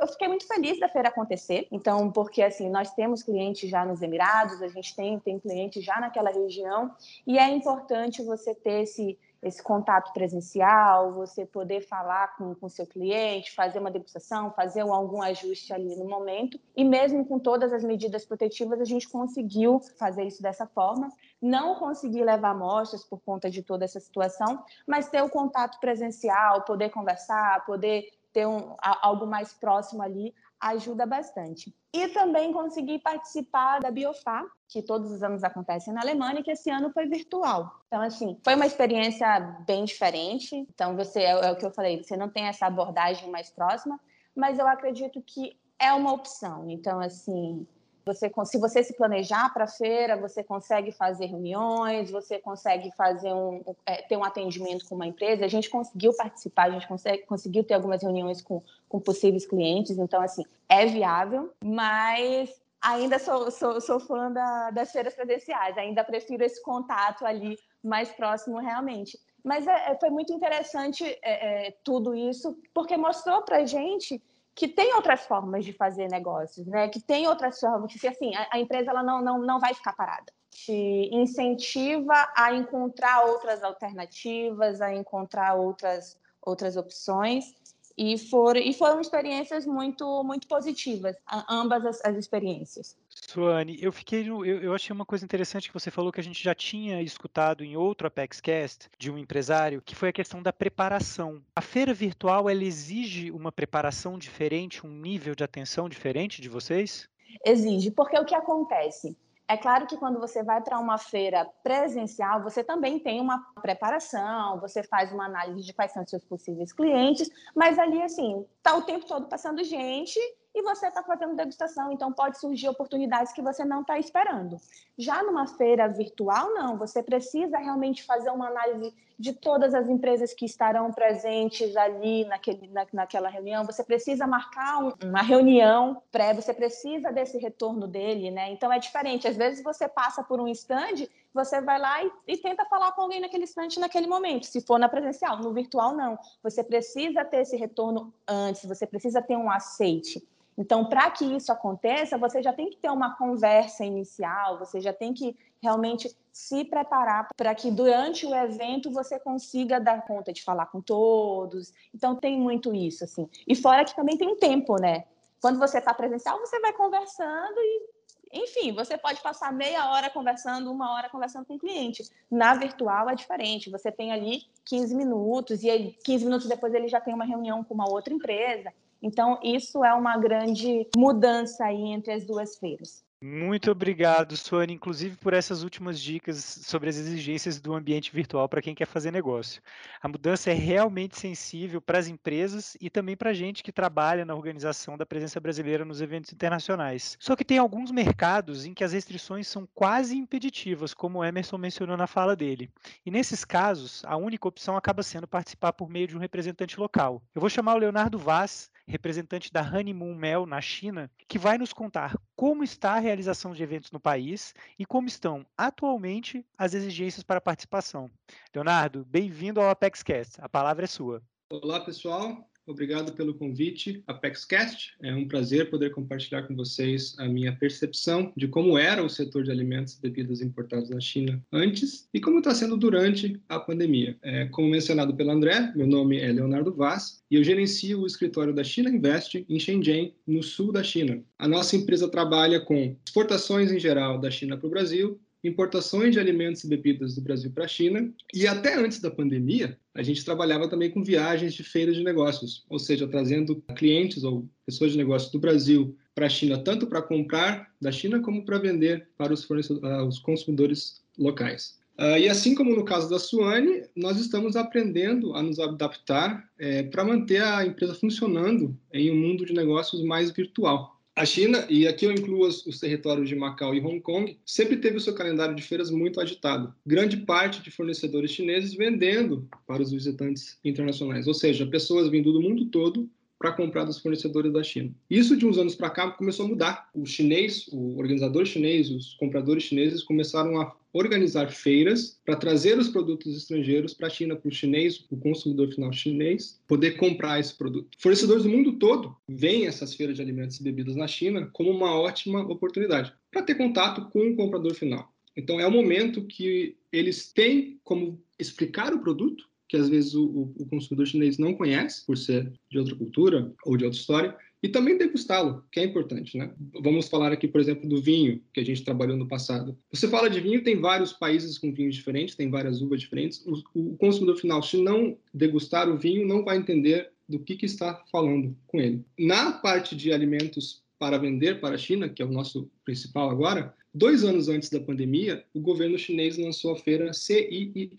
eu 0.00 0.06
fiquei 0.06 0.28
muito 0.28 0.46
feliz 0.46 0.78
da 0.78 0.88
feira 0.88 1.08
acontecer, 1.08 1.66
então, 1.72 2.10
porque 2.10 2.42
assim, 2.42 2.70
nós 2.70 2.92
temos 2.92 3.22
clientes 3.22 3.68
já 3.68 3.84
nos 3.84 4.00
Emirados, 4.00 4.62
a 4.62 4.68
gente 4.68 4.94
tem, 4.94 5.18
tem 5.18 5.38
clientes 5.38 5.84
já 5.84 6.00
naquela 6.00 6.30
região, 6.30 6.94
e 7.26 7.38
é 7.38 7.48
importante 7.48 8.22
você 8.22 8.54
ter 8.54 8.82
esse, 8.82 9.18
esse 9.42 9.62
contato 9.62 10.12
presencial, 10.12 11.12
você 11.14 11.46
poder 11.46 11.80
falar 11.80 12.36
com 12.36 12.54
o 12.60 12.68
seu 12.68 12.86
cliente, 12.86 13.54
fazer 13.54 13.78
uma 13.78 13.90
degustação, 13.90 14.50
fazer 14.52 14.80
algum 14.80 15.22
ajuste 15.22 15.72
ali 15.72 15.96
no 15.96 16.06
momento. 16.06 16.60
E 16.76 16.84
mesmo 16.84 17.24
com 17.24 17.38
todas 17.38 17.72
as 17.72 17.82
medidas 17.82 18.26
protetivas, 18.26 18.80
a 18.80 18.84
gente 18.84 19.08
conseguiu 19.08 19.80
fazer 19.98 20.24
isso 20.24 20.42
dessa 20.42 20.66
forma. 20.66 21.08
Não 21.40 21.76
consegui 21.76 22.22
levar 22.22 22.50
amostras 22.50 23.02
por 23.02 23.20
conta 23.20 23.50
de 23.50 23.62
toda 23.62 23.84
essa 23.84 23.98
situação, 23.98 24.62
mas 24.86 25.08
ter 25.08 25.22
o 25.22 25.30
contato 25.30 25.80
presencial, 25.80 26.62
poder 26.62 26.90
conversar, 26.90 27.64
poder 27.64 28.10
ter 28.32 28.46
um, 28.46 28.76
algo 28.80 29.26
mais 29.26 29.52
próximo 29.54 30.02
ali 30.02 30.34
ajuda 30.60 31.06
bastante. 31.06 31.74
E 31.92 32.08
também 32.08 32.52
consegui 32.52 32.98
participar 32.98 33.80
da 33.80 33.90
Biofá, 33.90 34.44
que 34.68 34.82
todos 34.82 35.10
os 35.10 35.22
anos 35.22 35.42
acontece 35.42 35.90
na 35.90 36.02
Alemanha, 36.02 36.42
que 36.42 36.50
esse 36.50 36.70
ano 36.70 36.92
foi 36.92 37.06
virtual. 37.06 37.80
Então, 37.86 38.00
assim, 38.02 38.38
foi 38.44 38.54
uma 38.54 38.66
experiência 38.66 39.40
bem 39.66 39.84
diferente. 39.84 40.54
Então, 40.54 40.94
você, 40.94 41.20
é, 41.20 41.30
é 41.30 41.50
o 41.50 41.56
que 41.56 41.64
eu 41.64 41.72
falei, 41.72 42.02
você 42.02 42.16
não 42.16 42.28
tem 42.28 42.44
essa 42.44 42.66
abordagem 42.66 43.30
mais 43.30 43.50
próxima, 43.50 43.98
mas 44.36 44.58
eu 44.58 44.68
acredito 44.68 45.22
que 45.22 45.58
é 45.78 45.92
uma 45.92 46.12
opção. 46.12 46.68
Então, 46.68 47.00
assim, 47.00 47.66
você, 48.12 48.30
se 48.44 48.58
você 48.58 48.82
se 48.82 48.94
planejar 48.94 49.52
para 49.52 49.64
a 49.64 49.68
feira, 49.68 50.16
você 50.16 50.42
consegue 50.42 50.90
fazer 50.90 51.26
reuniões, 51.26 52.10
você 52.10 52.38
consegue 52.38 52.90
fazer 52.96 53.32
um, 53.32 53.62
é, 53.86 54.02
ter 54.02 54.16
um 54.16 54.24
atendimento 54.24 54.86
com 54.88 54.96
uma 54.96 55.06
empresa. 55.06 55.44
A 55.44 55.48
gente 55.48 55.70
conseguiu 55.70 56.12
participar, 56.14 56.64
a 56.64 56.70
gente 56.70 56.88
consegue, 56.88 57.22
conseguiu 57.24 57.62
ter 57.62 57.74
algumas 57.74 58.02
reuniões 58.02 58.42
com, 58.42 58.62
com 58.88 58.98
possíveis 58.98 59.46
clientes. 59.46 59.98
Então, 59.98 60.20
assim, 60.20 60.44
é 60.68 60.86
viável, 60.86 61.52
mas 61.64 62.60
ainda 62.80 63.18
sou, 63.18 63.50
sou, 63.50 63.80
sou 63.80 64.00
fã 64.00 64.30
da, 64.32 64.70
das 64.70 64.90
feiras 64.90 65.14
presenciais, 65.14 65.76
ainda 65.78 66.02
prefiro 66.02 66.44
esse 66.44 66.62
contato 66.62 67.24
ali 67.24 67.58
mais 67.82 68.10
próximo 68.10 68.58
realmente. 68.58 69.18
Mas 69.44 69.66
é, 69.66 69.92
é 69.92 69.98
foi 69.98 70.10
muito 70.10 70.32
interessante 70.32 71.04
é, 71.22 71.68
é 71.68 71.70
tudo 71.84 72.14
isso, 72.14 72.58
porque 72.74 72.96
mostrou 72.96 73.42
para 73.42 73.64
gente 73.64 74.20
que 74.54 74.68
tem 74.68 74.94
outras 74.94 75.26
formas 75.26 75.64
de 75.64 75.72
fazer 75.72 76.08
negócios, 76.08 76.66
né? 76.66 76.88
Que 76.88 77.00
tem 77.00 77.26
outras 77.26 77.58
formas, 77.58 77.92
que 77.92 78.06
assim, 78.06 78.34
a, 78.34 78.48
a 78.52 78.58
empresa 78.58 78.90
ela 78.90 79.02
não, 79.02 79.22
não, 79.22 79.38
não 79.38 79.60
vai 79.60 79.74
ficar 79.74 79.92
parada. 79.94 80.32
Te 80.50 81.08
incentiva 81.12 82.14
a 82.36 82.52
encontrar 82.54 83.24
outras 83.26 83.62
alternativas, 83.62 84.80
a 84.80 84.92
encontrar 84.92 85.54
outras 85.54 86.18
outras 86.42 86.74
opções 86.76 87.54
e 88.02 88.16
foram, 88.16 88.58
e 88.58 88.72
foram 88.72 88.98
experiências 88.98 89.66
muito, 89.66 90.24
muito 90.24 90.48
positivas, 90.48 91.14
ambas 91.50 91.84
as, 91.84 92.02
as 92.02 92.16
experiências. 92.16 92.96
Suane, 93.10 93.76
eu 93.78 93.92
fiquei, 93.92 94.26
eu, 94.26 94.42
eu 94.42 94.74
achei 94.74 94.94
uma 94.94 95.04
coisa 95.04 95.22
interessante 95.22 95.68
que 95.68 95.74
você 95.74 95.90
falou 95.90 96.10
que 96.10 96.18
a 96.18 96.22
gente 96.22 96.42
já 96.42 96.54
tinha 96.54 97.02
escutado 97.02 97.62
em 97.62 97.76
outro 97.76 98.06
ApexCast 98.06 98.88
de 98.98 99.10
um 99.10 99.18
empresário, 99.18 99.82
que 99.82 99.94
foi 99.94 100.08
a 100.08 100.12
questão 100.14 100.42
da 100.42 100.50
preparação. 100.50 101.42
A 101.54 101.60
feira 101.60 101.92
virtual, 101.92 102.48
ela 102.48 102.64
exige 102.64 103.30
uma 103.30 103.52
preparação 103.52 104.16
diferente, 104.16 104.86
um 104.86 104.90
nível 104.90 105.34
de 105.34 105.44
atenção 105.44 105.86
diferente 105.86 106.40
de 106.40 106.48
vocês? 106.48 107.06
Exige, 107.44 107.90
porque 107.90 108.18
o 108.18 108.24
que 108.24 108.34
acontece? 108.34 109.14
É 109.50 109.56
claro 109.56 109.84
que 109.84 109.96
quando 109.96 110.20
você 110.20 110.44
vai 110.44 110.60
para 110.60 110.78
uma 110.78 110.96
feira 110.96 111.44
presencial, 111.60 112.40
você 112.40 112.62
também 112.62 113.00
tem 113.00 113.20
uma 113.20 113.44
preparação, 113.60 114.60
você 114.60 114.80
faz 114.84 115.10
uma 115.12 115.24
análise 115.24 115.66
de 115.66 115.72
quais 115.72 115.90
são 115.90 116.04
os 116.04 116.08
seus 116.08 116.24
possíveis 116.24 116.72
clientes, 116.72 117.28
mas 117.52 117.76
ali, 117.76 118.00
assim, 118.00 118.46
está 118.58 118.76
o 118.76 118.82
tempo 118.82 119.04
todo 119.06 119.26
passando 119.26 119.64
gente 119.64 120.20
e 120.54 120.62
você 120.62 120.86
está 120.86 121.02
fazendo 121.02 121.34
degustação, 121.34 121.90
então 121.90 122.12
pode 122.12 122.38
surgir 122.38 122.68
oportunidades 122.68 123.32
que 123.32 123.42
você 123.42 123.64
não 123.64 123.80
está 123.80 123.98
esperando. 123.98 124.56
Já 124.96 125.20
numa 125.24 125.48
feira 125.48 125.88
virtual, 125.88 126.54
não, 126.54 126.78
você 126.78 127.02
precisa 127.02 127.58
realmente 127.58 128.04
fazer 128.04 128.30
uma 128.30 128.46
análise 128.46 128.94
de 129.20 129.34
todas 129.34 129.74
as 129.74 129.86
empresas 129.86 130.32
que 130.32 130.46
estarão 130.46 130.90
presentes 130.90 131.76
ali 131.76 132.24
naquele, 132.24 132.66
na, 132.68 132.86
naquela 132.90 133.28
reunião, 133.28 133.66
você 133.66 133.84
precisa 133.84 134.26
marcar 134.26 134.82
um, 134.82 134.94
uma 135.04 135.20
reunião 135.20 136.02
pré, 136.10 136.32
você 136.32 136.54
precisa 136.54 137.12
desse 137.12 137.36
retorno 137.36 137.86
dele, 137.86 138.30
né? 138.30 138.50
Então 138.50 138.72
é 138.72 138.78
diferente. 138.78 139.28
Às 139.28 139.36
vezes 139.36 139.62
você 139.62 139.86
passa 139.86 140.24
por 140.24 140.40
um 140.40 140.48
stand, 140.48 141.06
você 141.34 141.60
vai 141.60 141.78
lá 141.78 142.02
e, 142.02 142.10
e 142.28 142.36
tenta 142.38 142.64
falar 142.64 142.92
com 142.92 143.02
alguém 143.02 143.20
naquele 143.20 143.44
stand 143.44 143.68
naquele 143.78 144.06
momento, 144.06 144.46
se 144.46 144.62
for 144.62 144.78
na 144.78 144.88
presencial. 144.88 145.36
No 145.36 145.52
virtual, 145.52 145.94
não. 145.94 146.18
Você 146.42 146.64
precisa 146.64 147.22
ter 147.22 147.42
esse 147.42 147.58
retorno 147.58 148.14
antes, 148.26 148.64
você 148.64 148.86
precisa 148.86 149.20
ter 149.20 149.36
um 149.36 149.50
aceite. 149.50 150.26
Então, 150.56 150.86
para 150.86 151.10
que 151.10 151.26
isso 151.26 151.52
aconteça, 151.52 152.16
você 152.16 152.42
já 152.42 152.54
tem 152.54 152.70
que 152.70 152.78
ter 152.78 152.90
uma 152.90 153.16
conversa 153.16 153.84
inicial, 153.84 154.58
você 154.58 154.80
já 154.80 154.94
tem 154.94 155.12
que 155.12 155.36
realmente 155.62 156.14
se 156.32 156.64
preparar 156.64 157.28
para 157.36 157.54
que 157.54 157.70
durante 157.70 158.26
o 158.26 158.34
evento 158.34 158.90
você 158.90 159.18
consiga 159.18 159.80
dar 159.80 160.06
conta 160.06 160.32
de 160.32 160.42
falar 160.42 160.66
com 160.66 160.80
todos. 160.80 161.72
Então, 161.94 162.16
tem 162.16 162.38
muito 162.38 162.74
isso, 162.74 163.04
assim. 163.04 163.28
E 163.46 163.54
fora 163.54 163.84
que 163.84 163.94
também 163.94 164.16
tem 164.16 164.28
um 164.28 164.36
tempo, 164.36 164.80
né? 164.80 165.04
Quando 165.40 165.58
você 165.58 165.78
está 165.78 165.94
presencial, 165.94 166.38
você 166.38 166.60
vai 166.60 166.72
conversando 166.72 167.58
e, 167.58 167.88
enfim, 168.32 168.72
você 168.72 168.96
pode 168.96 169.20
passar 169.22 169.52
meia 169.52 169.90
hora 169.90 170.10
conversando, 170.10 170.70
uma 170.70 170.94
hora 170.94 171.08
conversando 171.08 171.46
com 171.46 171.54
o 171.54 171.58
cliente. 171.58 172.04
Na 172.30 172.54
virtual 172.54 173.08
é 173.08 173.14
diferente. 173.14 173.70
Você 173.70 173.90
tem 173.90 174.12
ali 174.12 174.42
15 174.66 174.94
minutos 174.94 175.62
e 175.62 175.70
aí, 175.70 175.96
15 176.04 176.24
minutos 176.24 176.46
depois 176.46 176.74
ele 176.74 176.88
já 176.88 177.00
tem 177.00 177.14
uma 177.14 177.24
reunião 177.24 177.64
com 177.64 177.74
uma 177.74 177.90
outra 177.90 178.12
empresa. 178.12 178.72
Então, 179.02 179.40
isso 179.42 179.82
é 179.84 179.94
uma 179.94 180.18
grande 180.18 180.86
mudança 180.94 181.64
aí 181.64 181.90
entre 181.90 182.12
as 182.12 182.24
duas 182.24 182.56
feiras. 182.58 183.02
Muito 183.22 183.70
obrigado, 183.70 184.34
Suane, 184.34 184.72
inclusive 184.72 185.14
por 185.18 185.34
essas 185.34 185.62
últimas 185.62 186.00
dicas 186.00 186.42
sobre 186.42 186.88
as 186.88 186.96
exigências 186.96 187.60
do 187.60 187.74
ambiente 187.74 188.10
virtual 188.10 188.48
para 188.48 188.62
quem 188.62 188.74
quer 188.74 188.86
fazer 188.86 189.10
negócio. 189.10 189.60
A 190.00 190.08
mudança 190.08 190.50
é 190.50 190.54
realmente 190.54 191.18
sensível 191.18 191.82
para 191.82 191.98
as 191.98 192.08
empresas 192.08 192.78
e 192.80 192.88
também 192.88 193.14
para 193.14 193.28
a 193.28 193.34
gente 193.34 193.62
que 193.62 193.70
trabalha 193.70 194.24
na 194.24 194.34
organização 194.34 194.96
da 194.96 195.04
presença 195.04 195.38
brasileira 195.38 195.84
nos 195.84 196.00
eventos 196.00 196.32
internacionais. 196.32 197.18
Só 197.20 197.36
que 197.36 197.44
tem 197.44 197.58
alguns 197.58 197.90
mercados 197.90 198.64
em 198.64 198.72
que 198.72 198.82
as 198.82 198.94
restrições 198.94 199.46
são 199.46 199.68
quase 199.74 200.16
impeditivas, 200.16 200.94
como 200.94 201.18
o 201.18 201.24
Emerson 201.24 201.58
mencionou 201.58 201.98
na 201.98 202.06
fala 202.06 202.34
dele. 202.34 202.70
E 203.04 203.10
nesses 203.10 203.44
casos, 203.44 204.02
a 204.06 204.16
única 204.16 204.48
opção 204.48 204.78
acaba 204.78 205.02
sendo 205.02 205.28
participar 205.28 205.74
por 205.74 205.90
meio 205.90 206.08
de 206.08 206.16
um 206.16 206.20
representante 206.20 206.80
local. 206.80 207.22
Eu 207.34 207.40
vou 207.42 207.50
chamar 207.50 207.74
o 207.74 207.78
Leonardo 207.78 208.18
Vaz, 208.18 208.70
representante 208.90 209.52
da 209.52 209.62
Honeymoon 209.62 210.14
Mel 210.14 210.44
na 210.44 210.60
China, 210.60 211.10
que 211.28 211.38
vai 211.38 211.56
nos 211.56 211.72
contar 211.72 212.16
como 212.34 212.64
está 212.64 212.94
a 212.94 212.98
realização 212.98 213.52
de 213.52 213.62
eventos 213.62 213.92
no 213.92 214.00
país 214.00 214.52
e 214.78 214.84
como 214.84 215.06
estão 215.06 215.46
atualmente 215.56 216.44
as 216.58 216.74
exigências 216.74 217.22
para 217.22 217.40
participação. 217.40 218.10
Leonardo, 218.52 219.04
bem-vindo 219.04 219.60
ao 219.60 219.70
ApexCast. 219.70 220.40
A 220.40 220.48
palavra 220.48 220.84
é 220.84 220.88
sua. 220.88 221.22
Olá, 221.48 221.80
pessoal. 221.80 222.49
Obrigado 222.66 223.12
pelo 223.12 223.34
convite, 223.34 224.02
ApexCast. 224.06 224.94
É 225.02 225.14
um 225.14 225.26
prazer 225.26 225.70
poder 225.70 225.90
compartilhar 225.90 226.42
com 226.42 226.54
vocês 226.54 227.14
a 227.18 227.26
minha 227.26 227.54
percepção 227.56 228.32
de 228.36 228.46
como 228.46 228.78
era 228.78 229.02
o 229.02 229.08
setor 229.08 229.42
de 229.42 229.50
alimentos 229.50 229.94
e 229.94 230.00
bebidas 230.00 230.40
importados 230.40 230.90
na 230.90 231.00
China 231.00 231.42
antes 231.52 232.08
e 232.12 232.20
como 232.20 232.38
está 232.38 232.54
sendo 232.54 232.76
durante 232.76 233.40
a 233.48 233.58
pandemia. 233.58 234.16
É, 234.22 234.46
como 234.46 234.68
mencionado 234.68 235.14
pelo 235.16 235.30
André, 235.30 235.72
meu 235.74 235.86
nome 235.86 236.18
é 236.18 236.30
Leonardo 236.30 236.72
Vaz 236.72 237.22
e 237.30 237.36
eu 237.36 237.44
gerencio 237.44 238.00
o 238.00 238.06
escritório 238.06 238.54
da 238.54 238.62
China 238.62 238.90
Invest 238.90 239.44
em 239.48 239.58
Shenzhen, 239.58 240.14
no 240.26 240.42
sul 240.42 240.72
da 240.72 240.82
China. 240.82 241.22
A 241.38 241.48
nossa 241.48 241.76
empresa 241.76 242.08
trabalha 242.08 242.60
com 242.60 242.96
exportações 243.04 243.72
em 243.72 243.80
geral 243.80 244.20
da 244.20 244.30
China 244.30 244.56
para 244.56 244.66
o 244.66 244.70
Brasil 244.70 245.20
importações 245.42 246.12
de 246.12 246.20
alimentos 246.20 246.62
e 246.64 246.68
bebidas 246.68 247.14
do 247.14 247.20
Brasil 247.20 247.50
para 247.50 247.64
a 247.64 247.68
China. 247.68 248.12
E 248.34 248.46
até 248.46 248.74
antes 248.74 249.00
da 249.00 249.10
pandemia, 249.10 249.78
a 249.94 250.02
gente 250.02 250.24
trabalhava 250.24 250.68
também 250.68 250.90
com 250.90 251.02
viagens 251.02 251.54
de 251.54 251.62
feiras 251.62 251.96
de 251.96 252.04
negócios, 252.04 252.64
ou 252.68 252.78
seja, 252.78 253.08
trazendo 253.08 253.62
clientes 253.74 254.22
ou 254.22 254.48
pessoas 254.66 254.92
de 254.92 254.98
negócios 254.98 255.32
do 255.32 255.38
Brasil 255.38 255.96
para 256.14 256.26
a 256.26 256.30
China, 256.30 256.58
tanto 256.58 256.86
para 256.86 257.02
comprar 257.02 257.70
da 257.80 257.90
China 257.90 258.20
como 258.20 258.44
para 258.44 258.58
vender 258.58 259.08
para 259.16 259.32
os, 259.32 259.48
uh, 259.48 260.06
os 260.06 260.18
consumidores 260.18 261.02
locais. 261.18 261.78
Uh, 261.98 262.16
e 262.18 262.28
assim 262.28 262.54
como 262.54 262.74
no 262.74 262.84
caso 262.84 263.10
da 263.10 263.18
Suane, 263.18 263.82
nós 263.94 264.18
estamos 264.18 264.56
aprendendo 264.56 265.34
a 265.34 265.42
nos 265.42 265.58
adaptar 265.58 266.48
é, 266.58 266.82
para 266.84 267.04
manter 267.04 267.42
a 267.42 267.64
empresa 267.66 267.94
funcionando 267.94 268.74
em 268.92 269.10
um 269.10 269.16
mundo 269.16 269.44
de 269.44 269.52
negócios 269.52 270.02
mais 270.02 270.30
virtual. 270.30 270.99
A 271.20 271.26
China, 271.26 271.66
e 271.68 271.86
aqui 271.86 272.06
eu 272.06 272.12
incluo 272.12 272.46
os, 272.46 272.64
os, 272.64 272.80
territórios 272.80 273.28
de 273.28 273.36
Macau 273.36 273.74
e 273.74 273.80
Hong 273.82 274.00
Kong, 274.00 274.38
sempre 274.42 274.78
teve 274.78 274.96
o 274.96 275.00
seu 275.00 275.14
calendário 275.14 275.54
de 275.54 275.62
feiras 275.62 275.90
muito 275.90 276.18
agitado. 276.18 276.74
Grande 276.86 277.18
parte 277.18 277.62
de 277.62 277.70
fornecedores 277.70 278.30
chineses 278.30 278.72
vendendo 278.72 279.46
para 279.66 279.82
os 279.82 279.92
visitantes 279.92 280.58
internacionais, 280.64 281.26
ou 281.26 281.34
seja, 281.34 281.66
pessoas 281.66 282.08
vindo 282.08 282.32
do 282.32 282.40
mundo 282.40 282.70
todo 282.70 283.06
para 283.40 283.52
comprar 283.52 283.84
dos 283.84 283.98
fornecedores 283.98 284.52
da 284.52 284.62
China. 284.62 284.94
Isso 285.08 285.34
de 285.34 285.46
uns 285.46 285.56
anos 285.56 285.74
para 285.74 285.88
cá 285.88 286.10
começou 286.10 286.44
a 286.44 286.48
mudar. 286.50 286.90
O 286.94 287.06
chinês, 287.06 287.66
o 287.72 287.96
organizador 287.96 288.44
chinês, 288.44 288.90
os 288.90 289.14
compradores 289.14 289.62
chineses 289.62 290.02
começaram 290.02 290.60
a 290.60 290.76
organizar 290.92 291.50
feiras 291.50 292.20
para 292.22 292.36
trazer 292.36 292.78
os 292.78 292.88
produtos 292.88 293.34
estrangeiros 293.34 293.94
para 293.94 294.08
a 294.08 294.10
China, 294.10 294.36
para 294.36 294.48
o 294.48 294.52
chinês, 294.52 295.06
o 295.10 295.16
consumidor 295.16 295.72
final 295.72 295.90
chinês, 295.90 296.60
poder 296.68 296.98
comprar 296.98 297.40
esse 297.40 297.56
produto. 297.56 297.96
Fornecedores 297.98 298.42
do 298.42 298.50
mundo 298.50 298.72
todo 298.72 299.16
veem 299.26 299.66
essas 299.66 299.94
feiras 299.94 300.16
de 300.16 300.22
alimentos 300.22 300.60
e 300.60 300.62
bebidas 300.62 300.94
na 300.94 301.08
China 301.08 301.48
como 301.54 301.70
uma 301.70 301.98
ótima 301.98 302.42
oportunidade 302.42 303.10
para 303.30 303.42
ter 303.42 303.54
contato 303.54 304.10
com 304.10 304.32
o 304.32 304.36
comprador 304.36 304.74
final. 304.74 305.10
Então 305.34 305.58
é 305.58 305.66
o 305.66 305.70
momento 305.70 306.26
que 306.26 306.76
eles 306.92 307.32
têm 307.32 307.80
como 307.84 308.22
explicar 308.38 308.92
o 308.92 309.00
produto 309.00 309.48
que 309.70 309.76
às 309.76 309.88
vezes 309.88 310.14
o, 310.14 310.52
o, 310.58 310.66
consumidor 310.66 311.06
chinês 311.06 311.38
não 311.38 311.54
conhece, 311.54 312.04
por 312.04 312.18
ser 312.18 312.52
de 312.68 312.76
outra 312.76 312.96
cultura 312.96 313.52
ou 313.64 313.76
de 313.76 313.84
outra 313.84 314.00
história, 314.00 314.36
e 314.60 314.68
também 314.68 314.98
degustá-lo, 314.98 315.64
que 315.70 315.78
é 315.78 315.84
importante, 315.84 316.36
né? 316.36 316.52
Vamos 316.82 317.08
falar 317.08 317.30
aqui, 317.30 317.46
por 317.46 317.60
exemplo, 317.60 317.88
do 317.88 318.02
vinho 318.02 318.42
que 318.52 318.58
a 318.58 318.64
gente 318.64 318.82
trabalhou 318.82 319.16
no 319.16 319.28
passado. 319.28 319.78
Você 319.92 320.08
fala 320.08 320.28
de 320.28 320.40
vinho, 320.40 320.64
tem 320.64 320.80
vários 320.80 321.12
países 321.12 321.56
com 321.56 321.72
vinhos 321.72 321.94
diferentes, 321.94 322.34
tem 322.34 322.50
várias 322.50 322.82
uvas 322.82 323.00
diferentes. 323.00 323.46
O, 323.46 323.62
o 323.92 323.96
consumidor 323.96 324.36
final, 324.36 324.60
se 324.60 324.76
não 324.76 325.16
degustar 325.32 325.88
o 325.88 325.96
vinho, 325.96 326.26
não 326.26 326.44
vai 326.44 326.56
entender 326.56 327.08
do 327.28 327.38
que, 327.38 327.54
que 327.54 327.66
está 327.66 328.02
falando 328.10 328.56
com 328.66 328.80
ele. 328.80 329.04
Na 329.16 329.52
parte 329.52 329.94
de 329.94 330.12
alimentos 330.12 330.82
para 330.98 331.16
vender 331.16 331.60
para 331.60 331.76
a 331.76 331.78
China, 331.78 332.08
que 332.08 332.20
é 332.20 332.26
o 332.26 332.32
nosso 332.32 332.68
principal 332.84 333.30
agora, 333.30 333.72
dois 333.94 334.24
anos 334.24 334.48
antes 334.48 334.68
da 334.68 334.80
pandemia, 334.80 335.44
o 335.54 335.60
governo 335.60 335.96
chinês 335.96 336.36
lançou 336.36 336.72
a 336.72 336.76
feira 336.76 337.12
CIIE, 337.12 337.92